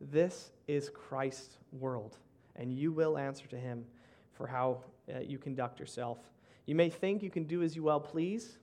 This 0.00 0.52
is 0.66 0.88
Christ's 0.88 1.58
world, 1.72 2.16
and 2.56 2.72
you 2.72 2.90
will 2.90 3.18
answer 3.18 3.46
to 3.48 3.56
him 3.58 3.84
for 4.32 4.46
how 4.46 4.78
uh, 5.14 5.18
you 5.18 5.36
conduct 5.36 5.78
yourself. 5.78 6.16
You 6.64 6.74
may 6.74 6.88
think 6.88 7.22
you 7.22 7.28
can 7.28 7.44
do 7.44 7.62
as 7.62 7.76
you 7.76 7.82
well 7.82 8.00
please, 8.00 8.56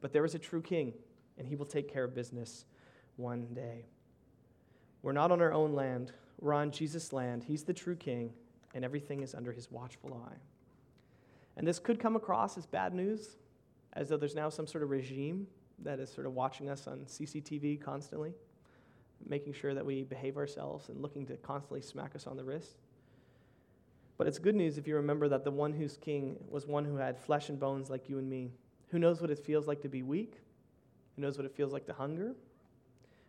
but 0.00 0.12
there 0.12 0.24
is 0.24 0.34
a 0.34 0.38
true 0.38 0.60
king, 0.60 0.92
and 1.38 1.46
he 1.46 1.54
will 1.54 1.64
take 1.64 1.88
care 1.88 2.02
of 2.02 2.12
business 2.12 2.64
one 3.14 3.46
day. 3.54 3.84
We're 5.02 5.12
not 5.12 5.30
on 5.30 5.40
our 5.40 5.52
own 5.52 5.72
land, 5.72 6.10
we're 6.40 6.52
on 6.52 6.72
Jesus' 6.72 7.12
land. 7.12 7.44
He's 7.44 7.62
the 7.62 7.72
true 7.72 7.94
king, 7.94 8.32
and 8.74 8.84
everything 8.84 9.22
is 9.22 9.32
under 9.32 9.52
his 9.52 9.70
watchful 9.70 10.20
eye. 10.28 10.38
And 11.56 11.64
this 11.64 11.78
could 11.78 12.00
come 12.00 12.16
across 12.16 12.58
as 12.58 12.66
bad 12.66 12.94
news, 12.94 13.36
as 13.92 14.08
though 14.08 14.16
there's 14.16 14.34
now 14.34 14.48
some 14.48 14.66
sort 14.66 14.82
of 14.82 14.90
regime 14.90 15.46
that 15.82 15.98
is 15.98 16.10
sort 16.10 16.26
of 16.26 16.34
watching 16.34 16.68
us 16.68 16.86
on 16.86 17.00
CCTV 17.00 17.80
constantly, 17.80 18.34
making 19.28 19.52
sure 19.52 19.74
that 19.74 19.84
we 19.84 20.04
behave 20.04 20.36
ourselves 20.36 20.88
and 20.88 21.00
looking 21.00 21.26
to 21.26 21.36
constantly 21.38 21.80
smack 21.80 22.14
us 22.14 22.26
on 22.26 22.36
the 22.36 22.44
wrist. 22.44 22.76
But 24.18 24.26
it's 24.26 24.38
good 24.38 24.54
news 24.54 24.76
if 24.76 24.86
you 24.86 24.96
remember 24.96 25.28
that 25.28 25.44
the 25.44 25.50
one 25.50 25.72
who's 25.72 25.96
king 25.96 26.36
was 26.48 26.66
one 26.66 26.84
who 26.84 26.96
had 26.96 27.18
flesh 27.18 27.48
and 27.48 27.58
bones 27.58 27.88
like 27.88 28.08
you 28.08 28.18
and 28.18 28.28
me, 28.28 28.52
who 28.88 28.98
knows 28.98 29.20
what 29.20 29.30
it 29.30 29.38
feels 29.38 29.66
like 29.66 29.80
to 29.82 29.88
be 29.88 30.02
weak, 30.02 30.34
who 31.16 31.22
knows 31.22 31.38
what 31.38 31.46
it 31.46 31.54
feels 31.56 31.72
like 31.72 31.86
to 31.86 31.94
hunger, 31.94 32.34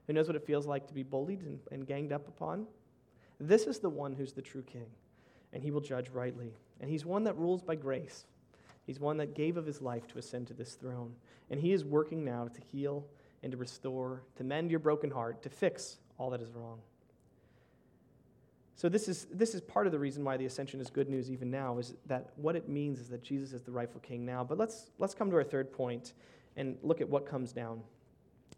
who 0.07 0.13
knows 0.13 0.27
what 0.27 0.35
it 0.35 0.45
feels 0.45 0.67
like 0.67 0.87
to 0.87 0.93
be 0.93 1.03
bullied 1.03 1.41
and, 1.43 1.59
and 1.71 1.87
ganged 1.87 2.11
up 2.11 2.27
upon. 2.27 2.67
This 3.39 3.67
is 3.67 3.79
the 3.79 3.89
one 3.89 4.13
who's 4.13 4.33
the 4.33 4.41
true 4.41 4.63
king, 4.63 4.87
and 5.53 5.63
he 5.63 5.71
will 5.71 5.81
judge 5.81 6.09
rightly. 6.09 6.53
And 6.81 6.89
he's 6.89 7.05
one 7.05 7.23
that 7.23 7.37
rules 7.37 7.61
by 7.61 7.75
grace. 7.75 8.25
He's 8.86 9.00
one 9.00 9.17
that 9.17 9.36
gave 9.36 9.58
of 9.58 9.65
his 9.65 9.82
life 9.82 10.08
to 10.08 10.17
ascend 10.17 10.48
to 10.48 10.54
this 10.54 10.74
throne. 10.74 11.13
And 11.50 11.60
he 11.60 11.72
is 11.72 11.86
working 11.86 12.26
now 12.26 12.48
to 12.48 12.62
heal 12.72 13.06
and 13.44 13.52
to 13.52 13.58
restore, 13.58 14.24
to 14.38 14.44
mend 14.44 14.72
your 14.72 14.80
broken 14.80 15.12
heart, 15.12 15.41
to 15.44 15.50
fix 15.50 15.98
all 16.17 16.30
that 16.32 16.41
is 16.41 16.52
wrong. 16.52 16.80
So 18.76 18.89
this 18.89 19.08
is, 19.08 19.28
this 19.32 19.54
is 19.54 19.62
part 19.62 19.86
of 19.86 19.91
the 19.91 20.00
reason 20.00 20.24
why 20.24 20.38
the 20.38 20.46
ascension 20.46 20.80
is 20.80 20.89
good 20.89 21.08
news 21.08 21.30
even 21.30 21.52
now, 21.52 21.78
is 21.78 21.94
that 22.08 22.32
what 22.36 22.56
it 22.56 22.67
means 22.67 23.00
is 23.00 23.10
that 23.10 23.22
Jesus 23.22 23.54
is 23.54 23.62
the 23.62 23.72
rightful 23.72 24.02
king 24.02 24.26
now. 24.26 24.44
But 24.44 24.58
let's, 24.58 24.89
let's 24.98 25.13
come 25.13 25.30
to 25.30 25.36
our 25.36 25.44
third 25.44 25.72
point 25.72 26.13
and 26.58 26.78
look 26.82 27.00
at 27.00 27.08
what 27.08 27.28
comes 27.28 27.52
down. 27.52 27.82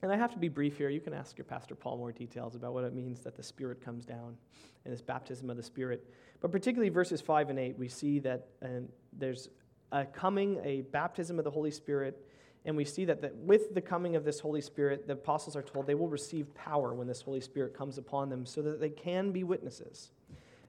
And 0.01 0.11
I 0.11 0.17
have 0.17 0.31
to 0.31 0.39
be 0.39 0.49
brief 0.49 0.77
here. 0.77 0.89
You 0.89 1.01
can 1.01 1.13
ask 1.13 1.37
your 1.37 1.45
Pastor 1.45 1.75
Paul 1.75 1.97
more 1.97 2.11
details 2.11 2.55
about 2.55 2.73
what 2.73 2.83
it 2.83 2.93
means 2.93 3.19
that 3.21 3.35
the 3.35 3.43
Spirit 3.43 3.83
comes 3.83 4.05
down 4.05 4.37
and 4.85 4.93
this 4.93 5.01
baptism 5.01 5.49
of 5.49 5.57
the 5.57 5.63
Spirit. 5.63 6.09
But 6.41 6.51
particularly 6.51 6.89
verses 6.89 7.21
5 7.21 7.49
and 7.49 7.59
8, 7.59 7.77
we 7.77 7.87
see 7.87 8.19
that 8.19 8.47
uh, 8.63 8.67
there's 9.13 9.49
a 9.93 10.05
coming, 10.05 10.59
a 10.63 10.81
baptism 10.81 11.37
of 11.37 11.45
the 11.45 11.51
Holy 11.51 11.71
Spirit. 11.71 12.19
And 12.65 12.75
we 12.75 12.83
see 12.83 13.05
that, 13.05 13.21
that 13.21 13.35
with 13.35 13.73
the 13.73 13.81
coming 13.81 14.15
of 14.15 14.25
this 14.25 14.39
Holy 14.39 14.61
Spirit, 14.61 15.07
the 15.07 15.13
apostles 15.13 15.55
are 15.55 15.61
told 15.61 15.85
they 15.85 15.95
will 15.95 16.09
receive 16.09 16.53
power 16.55 16.93
when 16.93 17.07
this 17.07 17.21
Holy 17.21 17.41
Spirit 17.41 17.77
comes 17.77 17.97
upon 17.97 18.29
them 18.29 18.45
so 18.45 18.61
that 18.63 18.79
they 18.79 18.89
can 18.89 19.31
be 19.31 19.43
witnesses. 19.43 20.09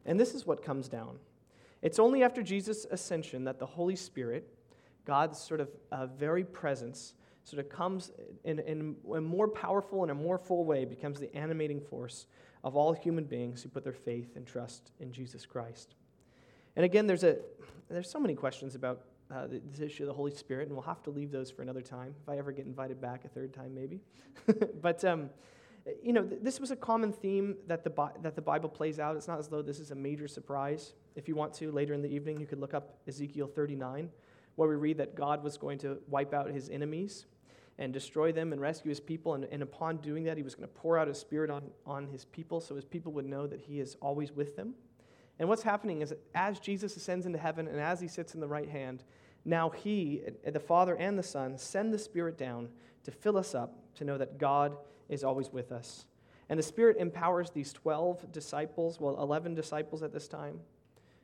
And 0.05 0.21
this 0.21 0.35
is 0.35 0.47
what 0.47 0.63
comes 0.63 0.89
down. 0.89 1.19
It's 1.81 1.99
only 1.99 2.23
after 2.23 2.43
Jesus' 2.43 2.87
ascension 2.91 3.45
that 3.45 3.59
the 3.59 3.67
Holy 3.67 3.97
Spirit, 3.97 4.49
God's 5.07 5.39
sort 5.39 5.61
of 5.61 5.71
uh, 5.91 6.07
very 6.07 6.45
presence, 6.45 7.15
sort 7.45 7.61
of 7.61 7.71
comes 7.71 8.11
in, 8.45 8.59
in 8.61 8.97
a 9.15 9.21
more 9.21 9.49
powerful 9.49 10.03
and 10.03 10.11
a 10.11 10.15
more 10.15 10.39
full 10.39 10.65
way, 10.65 10.85
becomes 10.85 11.21
the 11.21 11.35
animating 11.35 11.81
force 11.81 12.27
of 12.63 12.77
all 12.77 12.93
human 12.93 13.25
beings 13.25 13.63
who 13.63 13.69
put 13.69 13.85
their 13.85 13.93
faith 13.93 14.37
and 14.37 14.47
trust 14.47 14.91
in 14.99 15.13
Jesus 15.13 15.47
Christ. 15.47 15.95
And 16.77 16.85
again, 16.85 17.07
there's, 17.07 17.25
a, 17.25 17.37
there's 17.89 18.11
so 18.11 18.19
many 18.19 18.35
questions 18.35 18.75
about 18.75 19.03
uh, 19.31 19.47
this 19.49 19.81
issue 19.81 20.05
of 20.05 20.09
the 20.09 20.15
Holy 20.15 20.33
Spirit, 20.33 20.69
and 20.69 20.77
we'll 20.77 20.87
have 20.87 21.03
to 21.03 21.11
leave 21.11 21.31
those 21.31 21.51
for 21.51 21.63
another 21.63 21.81
time, 21.81 22.15
if 22.23 22.29
I 22.29 22.37
ever 22.37 22.53
get 22.53 22.67
invited 22.67 23.01
back 23.01 23.25
a 23.25 23.29
third 23.29 23.55
time, 23.55 23.75
maybe. 23.75 24.01
but, 24.83 25.05
um, 25.05 25.31
you 26.03 26.13
know, 26.13 26.23
th- 26.23 26.41
this 26.43 26.61
was 26.61 26.71
a 26.71 26.77
common 26.77 27.13
theme 27.13 27.57
that 27.67 27.85
the, 27.85 27.91
Bi- 27.91 28.13
that 28.23 28.35
the 28.37 28.43
Bible 28.43 28.69
plays 28.69 28.99
out. 28.99 29.17
It's 29.17 29.29
not 29.29 29.39
as 29.39 29.49
though 29.49 29.63
this 29.63 29.81
is 29.81 29.91
a 29.91 29.95
major 29.95 30.29
surprise. 30.29 30.95
If 31.17 31.29
you 31.29 31.37
want 31.37 31.55
to, 31.55 31.71
later 31.73 31.95
in 31.95 32.03
the 32.03 32.09
evening, 32.09 32.39
you 32.41 32.47
could 32.47 32.61
look 32.61 32.75
up 32.75 32.99
Ezekiel 33.09 33.47
39, 33.47 34.11
where 34.57 34.69
we 34.69 34.77
read 34.77 34.99
that 34.99 35.15
God 35.15 35.43
was 35.43 35.57
going 35.57 35.79
to 35.79 35.99
wipe 36.09 36.35
out 36.35 36.51
his 36.51 36.69
enemies 36.69 37.27
and 37.79 37.93
destroy 37.93 38.31
them 38.31 38.53
and 38.53 38.61
rescue 38.61 38.89
his 38.89 39.01
people. 39.01 39.35
And, 39.35 39.45
and 39.51 39.63
upon 39.63 39.99
doing 39.99 40.25
that, 40.25 40.37
he 40.37 40.43
was 40.43 40.55
going 40.55 40.69
to 40.69 40.75
pour 40.75 40.99
out 40.99 41.09
his 41.09 41.19
spirit 41.19 41.51
on, 41.51 41.63
on 41.87 42.07
his 42.07 42.25
people 42.27 42.61
so 42.61 42.75
his 42.75 42.85
people 42.85 43.13
would 43.13 43.27
know 43.27 43.47
that 43.47 43.61
he 43.61 43.81
is 43.81 43.97
always 44.01 44.33
with 44.33 44.57
them. 44.57 44.75
And 45.39 45.49
what's 45.49 45.63
happening 45.63 46.03
is 46.03 46.15
as 46.35 46.61
Jesus 46.61 46.97
ascends 46.97 47.27
into 47.27 47.39
heaven 47.39 47.67
and 47.67 47.81
as 47.81 48.01
he 48.01 48.09
sits 48.09 48.35
in 48.35 48.41
the 48.41 48.47
right 48.47 48.69
hand, 48.69 49.03
now 49.45 49.71
he, 49.71 50.23
the 50.47 50.61
Father 50.61 50.95
and 50.95 51.19
the 51.19 51.23
Son, 51.23 51.59
send 51.59 51.93
the 51.93 51.99
Spirit 51.99 52.39
down 52.39 52.69
to 53.05 53.11
fill 53.11 53.37
us 53.37 53.55
up 53.55 53.77
to 53.97 54.05
know 54.05 54.17
that 54.17 54.39
God 54.39 54.77
is 55.09 55.25
always 55.25 55.53
with 55.53 55.71
us. 55.73 56.07
And 56.49 56.59
the 56.59 56.63
Spirit 56.63 56.97
empowers 56.99 57.51
these 57.51 57.73
12 57.73 58.33
disciples, 58.33 59.01
well, 59.01 59.21
11 59.21 59.55
disciples 59.55 60.03
at 60.03 60.13
this 60.13 60.29
time, 60.29 60.61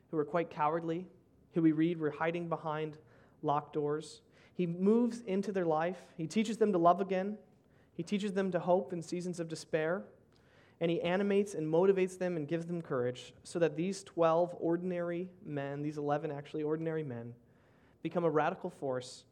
who 0.09 0.17
were 0.17 0.25
quite 0.25 0.49
cowardly, 0.49 1.07
who 1.53 1.61
we 1.61 1.71
read 1.71 1.99
were 1.99 2.11
hiding 2.11 2.47
behind 2.49 2.97
locked 3.41 3.73
doors. 3.73 4.21
He 4.53 4.67
moves 4.67 5.21
into 5.21 5.51
their 5.51 5.65
life. 5.65 5.97
He 6.17 6.27
teaches 6.27 6.57
them 6.57 6.71
to 6.73 6.77
love 6.77 7.01
again. 7.01 7.37
He 7.93 8.03
teaches 8.03 8.33
them 8.33 8.51
to 8.51 8.59
hope 8.59 8.93
in 8.93 9.01
seasons 9.01 9.39
of 9.39 9.47
despair. 9.47 10.03
And 10.81 10.91
he 10.91 10.99
animates 11.01 11.53
and 11.53 11.71
motivates 11.71 12.17
them 12.17 12.35
and 12.35 12.47
gives 12.47 12.65
them 12.65 12.81
courage 12.81 13.33
so 13.43 13.59
that 13.59 13.77
these 13.77 14.03
12 14.03 14.55
ordinary 14.59 15.29
men, 15.45 15.83
these 15.83 15.97
11 15.97 16.31
actually 16.31 16.63
ordinary 16.63 17.03
men, 17.03 17.33
become 18.01 18.25
a 18.25 18.29
radical 18.29 18.69
force 18.69 19.23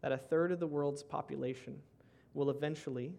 that 0.00 0.10
a 0.10 0.16
third 0.16 0.52
of 0.52 0.58
the 0.58 0.66
world's 0.66 1.02
population 1.02 1.76
will 2.32 2.50
eventually 2.50 3.12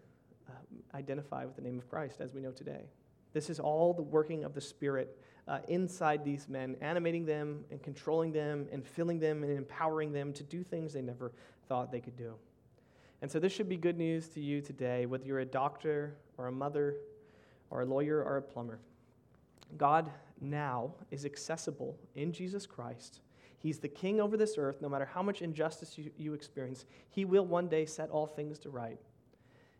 uh, 0.50 0.54
identify 0.96 1.46
with 1.46 1.56
the 1.56 1.62
name 1.62 1.78
of 1.78 1.88
Christ 1.88 2.20
as 2.20 2.34
we 2.34 2.42
know 2.42 2.52
today. 2.52 2.90
This 3.34 3.50
is 3.50 3.60
all 3.60 3.94
the 3.94 4.02
working 4.02 4.44
of 4.44 4.56
the 4.56 4.62
Spirit 4.62 5.16
uh, 5.48 5.60
inside 5.68 6.26
these 6.26 6.50
men, 6.50 6.76
animating 6.82 7.26
them 7.26 7.64
and 7.70 7.82
controlling 7.82 8.32
them 8.32 8.68
and 8.72 8.86
filling 8.86 9.20
them 9.20 9.44
and 9.44 9.52
empowering 9.56 10.12
them 10.12 10.34
to 10.34 10.44
do 10.44 10.64
things 10.64 10.94
they 10.94 11.02
never 11.02 11.32
thought 11.68 11.92
they 11.92 12.02
could 12.02 12.18
do. 12.18 12.34
And 13.22 13.32
so, 13.32 13.40
this 13.40 13.52
should 13.52 13.70
be 13.70 13.78
good 13.78 13.98
news 13.98 14.28
to 14.30 14.42
you 14.42 14.62
today, 14.62 15.06
whether 15.06 15.26
you're 15.26 15.40
a 15.40 15.46
doctor 15.46 16.16
or 16.38 16.48
a 16.48 16.52
mother 16.52 16.98
or 17.70 17.82
a 17.82 17.86
lawyer 17.86 18.24
or 18.24 18.38
a 18.38 18.42
plumber. 18.42 18.80
God 19.78 20.10
now 20.40 20.94
is 21.12 21.26
accessible 21.26 21.98
in 22.16 22.32
Jesus 22.32 22.66
Christ. 22.66 23.20
He's 23.60 23.80
the 23.80 23.88
king 23.88 24.22
over 24.22 24.38
this 24.38 24.56
earth. 24.58 24.82
No 24.82 24.90
matter 24.90 25.06
how 25.06 25.22
much 25.22 25.42
injustice 25.42 25.98
you, 25.98 26.12
you 26.18 26.34
experience, 26.34 26.86
he 27.10 27.26
will 27.26 27.46
one 27.46 27.68
day 27.68 27.86
set 27.86 28.10
all 28.10 28.28
things 28.28 28.60
to 28.60 28.70
right. 28.70 29.00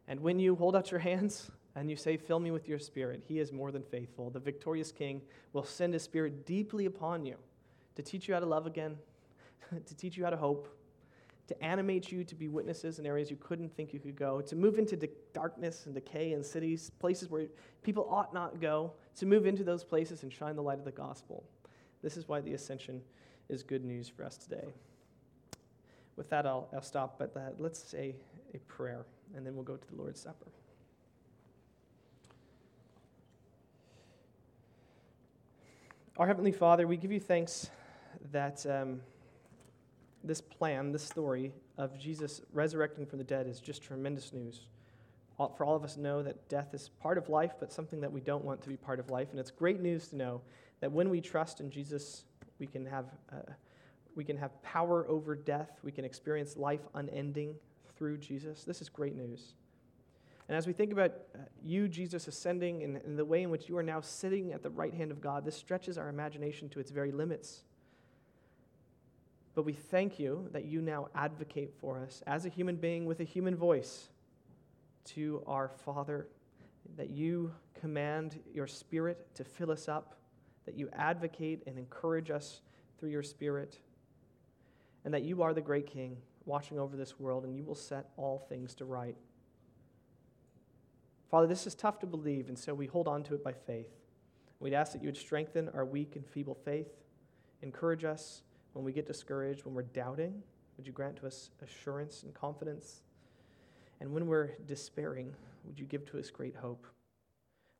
And 0.08 0.20
when 0.20 0.40
you 0.40 0.56
hold 0.56 0.76
out 0.76 0.92
your 0.92 1.00
hands 1.00 1.52
and 1.76 1.90
you 1.90 1.96
say, 1.96 2.18
Fill 2.18 2.40
me 2.40 2.52
with 2.52 2.68
your 2.68 2.80
spirit, 2.80 3.24
he 3.28 3.40
is 3.40 3.52
more 3.52 3.72
than 3.72 3.84
faithful. 3.84 4.30
The 4.30 4.40
victorious 4.40 4.92
king 4.92 5.22
will 5.54 5.64
send 5.64 5.94
his 5.94 6.04
spirit 6.04 6.46
deeply 6.46 6.86
upon 6.86 7.26
you 7.26 7.36
to 7.96 8.02
teach 8.02 8.28
you 8.28 8.34
how 8.34 8.40
to 8.40 8.46
love 8.46 8.66
again, 8.66 8.98
to 9.86 9.96
teach 9.96 10.18
you 10.18 10.24
how 10.24 10.30
to 10.32 10.38
hope, 10.38 10.68
to 11.48 11.64
animate 11.64 12.12
you 12.12 12.24
to 12.24 12.36
be 12.36 12.48
witnesses 12.48 13.00
in 13.00 13.06
areas 13.06 13.32
you 13.32 13.38
couldn't 13.38 13.74
think 13.76 13.94
you 13.94 14.00
could 14.00 14.16
go, 14.16 14.42
to 14.42 14.56
move 14.56 14.78
into 14.78 14.96
de- 14.96 15.10
darkness 15.34 15.86
and 15.86 15.96
decay 15.96 16.34
in 16.34 16.44
cities, 16.44 16.92
places 17.00 17.30
where 17.30 17.46
people 17.84 18.08
ought 18.10 18.34
not 18.34 18.60
go, 18.60 18.92
to 19.16 19.26
move 19.26 19.46
into 19.46 19.64
those 19.64 19.84
places 19.84 20.24
and 20.24 20.32
shine 20.32 20.56
the 20.56 20.62
light 20.62 20.78
of 20.78 20.86
the 20.86 20.92
gospel. 20.92 21.44
This 22.04 22.18
is 22.18 22.28
why 22.28 22.42
the 22.42 22.54
ascension 22.54 23.02
is 23.50 23.64
good 23.64 23.86
news 23.86 24.10
for 24.10 24.24
us 24.26 24.38
today. 24.38 24.74
With 26.18 26.30
that, 26.30 26.46
I'll, 26.46 26.68
I'll 26.74 26.82
stop, 26.82 27.18
but 27.18 27.34
let's 27.60 27.82
say 27.82 28.16
a 28.54 28.58
prayer, 28.60 29.06
and 29.36 29.46
then 29.46 29.56
we'll 29.56 29.64
go 29.64 29.78
to 29.78 29.88
the 29.88 29.96
Lord's 29.96 30.20
Supper. 30.20 30.48
Our 36.18 36.26
Heavenly 36.26 36.52
Father, 36.52 36.88
we 36.88 36.98
give 36.98 37.12
you 37.12 37.20
thanks 37.20 37.70
that 38.32 38.66
um, 38.66 39.02
this 40.28 40.42
plan, 40.42 40.92
this 40.92 41.04
story 41.04 41.54
of 41.78 41.98
Jesus 41.98 42.42
resurrecting 42.54 43.06
from 43.06 43.18
the 43.18 43.24
dead 43.24 43.48
is 43.48 43.60
just 43.60 43.82
tremendous 43.82 44.34
news. 44.34 44.68
All, 45.40 45.54
for 45.58 45.66
all 45.66 45.76
of 45.76 45.84
us 45.84 45.98
know 45.98 46.24
that 46.24 46.50
death 46.50 46.74
is 46.74 46.90
part 47.02 47.18
of 47.18 47.30
life, 47.30 47.54
but 47.60 47.72
something 47.72 48.02
that 48.02 48.12
we 48.12 48.22
don't 48.22 48.44
want 48.44 48.62
to 48.64 48.70
be 48.70 48.78
part 48.78 49.00
of 49.00 49.10
life. 49.10 49.30
And 49.32 49.40
it's 49.40 49.52
great 49.52 49.80
news 49.80 50.08
to 50.10 50.16
know 50.16 50.42
that 50.82 50.92
when 50.92 51.10
we 51.10 51.22
trust 51.22 51.60
in 51.60 51.70
Jesus, 51.70 52.24
we 52.60 52.68
can 52.68 52.86
have, 52.86 53.06
uh, 53.32 53.52
we 54.16 54.24
can 54.24 54.38
have 54.38 54.62
power 54.64 55.08
over 55.08 55.36
death. 55.36 55.80
We 55.84 55.92
can 55.92 56.06
experience 56.06 56.58
life 56.58 56.82
unending 56.96 57.56
through 57.96 58.18
Jesus. 58.18 58.64
This 58.64 58.82
is 58.82 58.90
great 58.90 59.16
news. 59.16 59.54
And 60.50 60.58
as 60.58 60.66
we 60.66 60.74
think 60.74 60.94
about 60.94 61.12
uh, 61.36 61.40
you, 61.62 61.88
Jesus, 61.88 62.28
ascending 62.28 62.84
and, 62.84 62.98
and 62.98 63.20
the 63.20 63.26
way 63.26 63.44
in 63.44 63.50
which 63.50 63.68
you 63.68 63.78
are 63.78 63.84
now 63.84 64.02
sitting 64.02 64.54
at 64.54 64.64
the 64.64 64.70
right 64.70 64.94
hand 64.94 65.12
of 65.12 65.20
God, 65.20 65.44
this 65.44 65.58
stretches 65.58 65.98
our 65.98 66.10
imagination 66.10 66.70
to 66.70 66.80
its 66.80 66.90
very 66.90 67.12
limits. 67.12 67.64
But 69.58 69.66
we 69.66 69.74
thank 69.74 70.20
you 70.20 70.48
that 70.52 70.66
you 70.66 70.82
now 70.84 71.08
advocate 71.16 71.74
for 71.82 72.00
us 72.00 72.22
as 72.28 72.46
a 72.46 72.50
human 72.50 72.76
being 72.76 73.08
with 73.08 73.22
a 73.22 73.24
human 73.24 73.56
voice 73.56 74.10
to 75.06 75.42
our 75.48 75.68
Father, 75.68 76.28
that 76.96 77.10
you 77.10 77.52
command 77.74 78.40
your 78.54 78.68
Spirit 78.68 79.34
to 79.34 79.44
fill 79.44 79.72
us 79.72 79.90
up, 79.90 80.14
that 80.68 80.76
you 80.76 80.90
advocate 80.94 81.64
and 81.66 81.80
encourage 81.80 82.30
us 82.30 82.62
through 83.00 83.10
your 83.10 83.24
Spirit, 83.24 83.80
and 85.06 85.12
that 85.12 85.24
you 85.24 85.42
are 85.42 85.56
the 85.56 85.62
great 85.62 85.88
King 85.88 86.18
watching 86.46 86.78
over 86.78 86.96
this 86.96 87.20
world 87.20 87.44
and 87.44 87.56
you 87.56 87.64
will 87.64 87.74
set 87.74 88.10
all 88.16 88.38
things 88.38 88.76
to 88.76 88.86
right. 88.86 89.18
Father, 91.32 91.48
this 91.48 91.66
is 91.66 91.74
tough 91.74 91.98
to 92.02 92.06
believe, 92.06 92.48
and 92.48 92.60
so 92.60 92.76
we 92.76 92.86
hold 92.86 93.08
on 93.08 93.24
to 93.24 93.34
it 93.34 93.44
by 93.44 93.54
faith. 93.54 93.90
We'd 94.60 94.76
ask 94.76 94.92
that 94.92 95.02
you 95.02 95.08
would 95.08 95.18
strengthen 95.18 95.68
our 95.70 95.84
weak 95.84 96.16
and 96.16 96.24
feeble 96.28 96.60
faith, 96.64 96.92
encourage 97.64 98.04
us 98.04 98.44
when 98.78 98.86
we 98.86 98.94
get 98.94 99.08
discouraged, 99.08 99.66
when 99.66 99.74
we're 99.74 99.82
doubting. 99.82 100.44
Would 100.78 100.86
you 100.86 100.94
grant 100.94 101.16
to 101.18 101.26
us 101.26 101.50
assurance 101.64 102.22
and 102.22 102.32
confidence? 102.32 103.02
And 104.00 104.14
when 104.14 104.28
we're 104.28 104.52
despairing, 104.68 105.34
would 105.66 105.80
you 105.80 105.88
give 105.88 106.06
to 106.12 106.20
us 106.20 106.30
great 106.30 106.56
hope? 106.56 106.86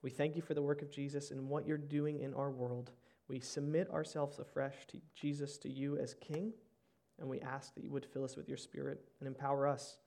We 0.02 0.10
thank 0.10 0.36
you 0.36 0.42
for 0.42 0.56
the 0.56 0.62
work 0.64 0.82
of 0.82 0.90
Jesus 0.90 1.30
and 1.30 1.48
what 1.48 1.68
you're 1.68 1.78
doing 1.78 2.22
in 2.22 2.34
our 2.34 2.50
world. 2.50 2.90
We 3.28 3.40
submit 3.40 3.92
ourselves 3.92 4.40
afresh 4.40 4.74
to 4.88 4.98
Jesus, 5.14 5.60
to 5.60 5.70
you 5.70 6.00
as 6.00 6.16
King, 6.16 6.52
And 7.20 7.30
we 7.30 7.42
ask 7.42 7.76
that 7.76 7.84
you 7.84 7.92
would 7.92 8.06
fill 8.06 8.24
us 8.24 8.36
with 8.36 8.48
your 8.48 8.58
spirit 8.58 9.00
and 9.20 9.28
empower 9.28 9.68
us, 9.68 9.98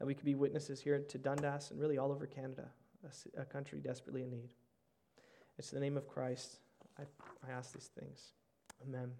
that 0.00 0.06
we 0.06 0.14
could 0.14 0.24
be 0.24 0.34
witnesses 0.34 0.80
here 0.80 0.98
to 0.98 1.18
Dundas 1.18 1.70
and 1.70 1.80
really 1.80 1.98
all 1.98 2.10
over 2.10 2.26
Canada, 2.26 2.68
a, 3.36 3.44
country 3.44 3.78
desperately 3.78 4.24
in 4.24 4.30
need. 4.30 4.50
It's 5.58 5.72
in 5.72 5.78
the 5.78 5.84
name 5.84 5.96
of 5.96 6.08
Christ 6.08 6.58
I, 6.98 7.02
I 7.46 7.52
ask 7.52 7.72
these 7.72 7.90
things. 7.96 8.32
Amen. 8.82 9.12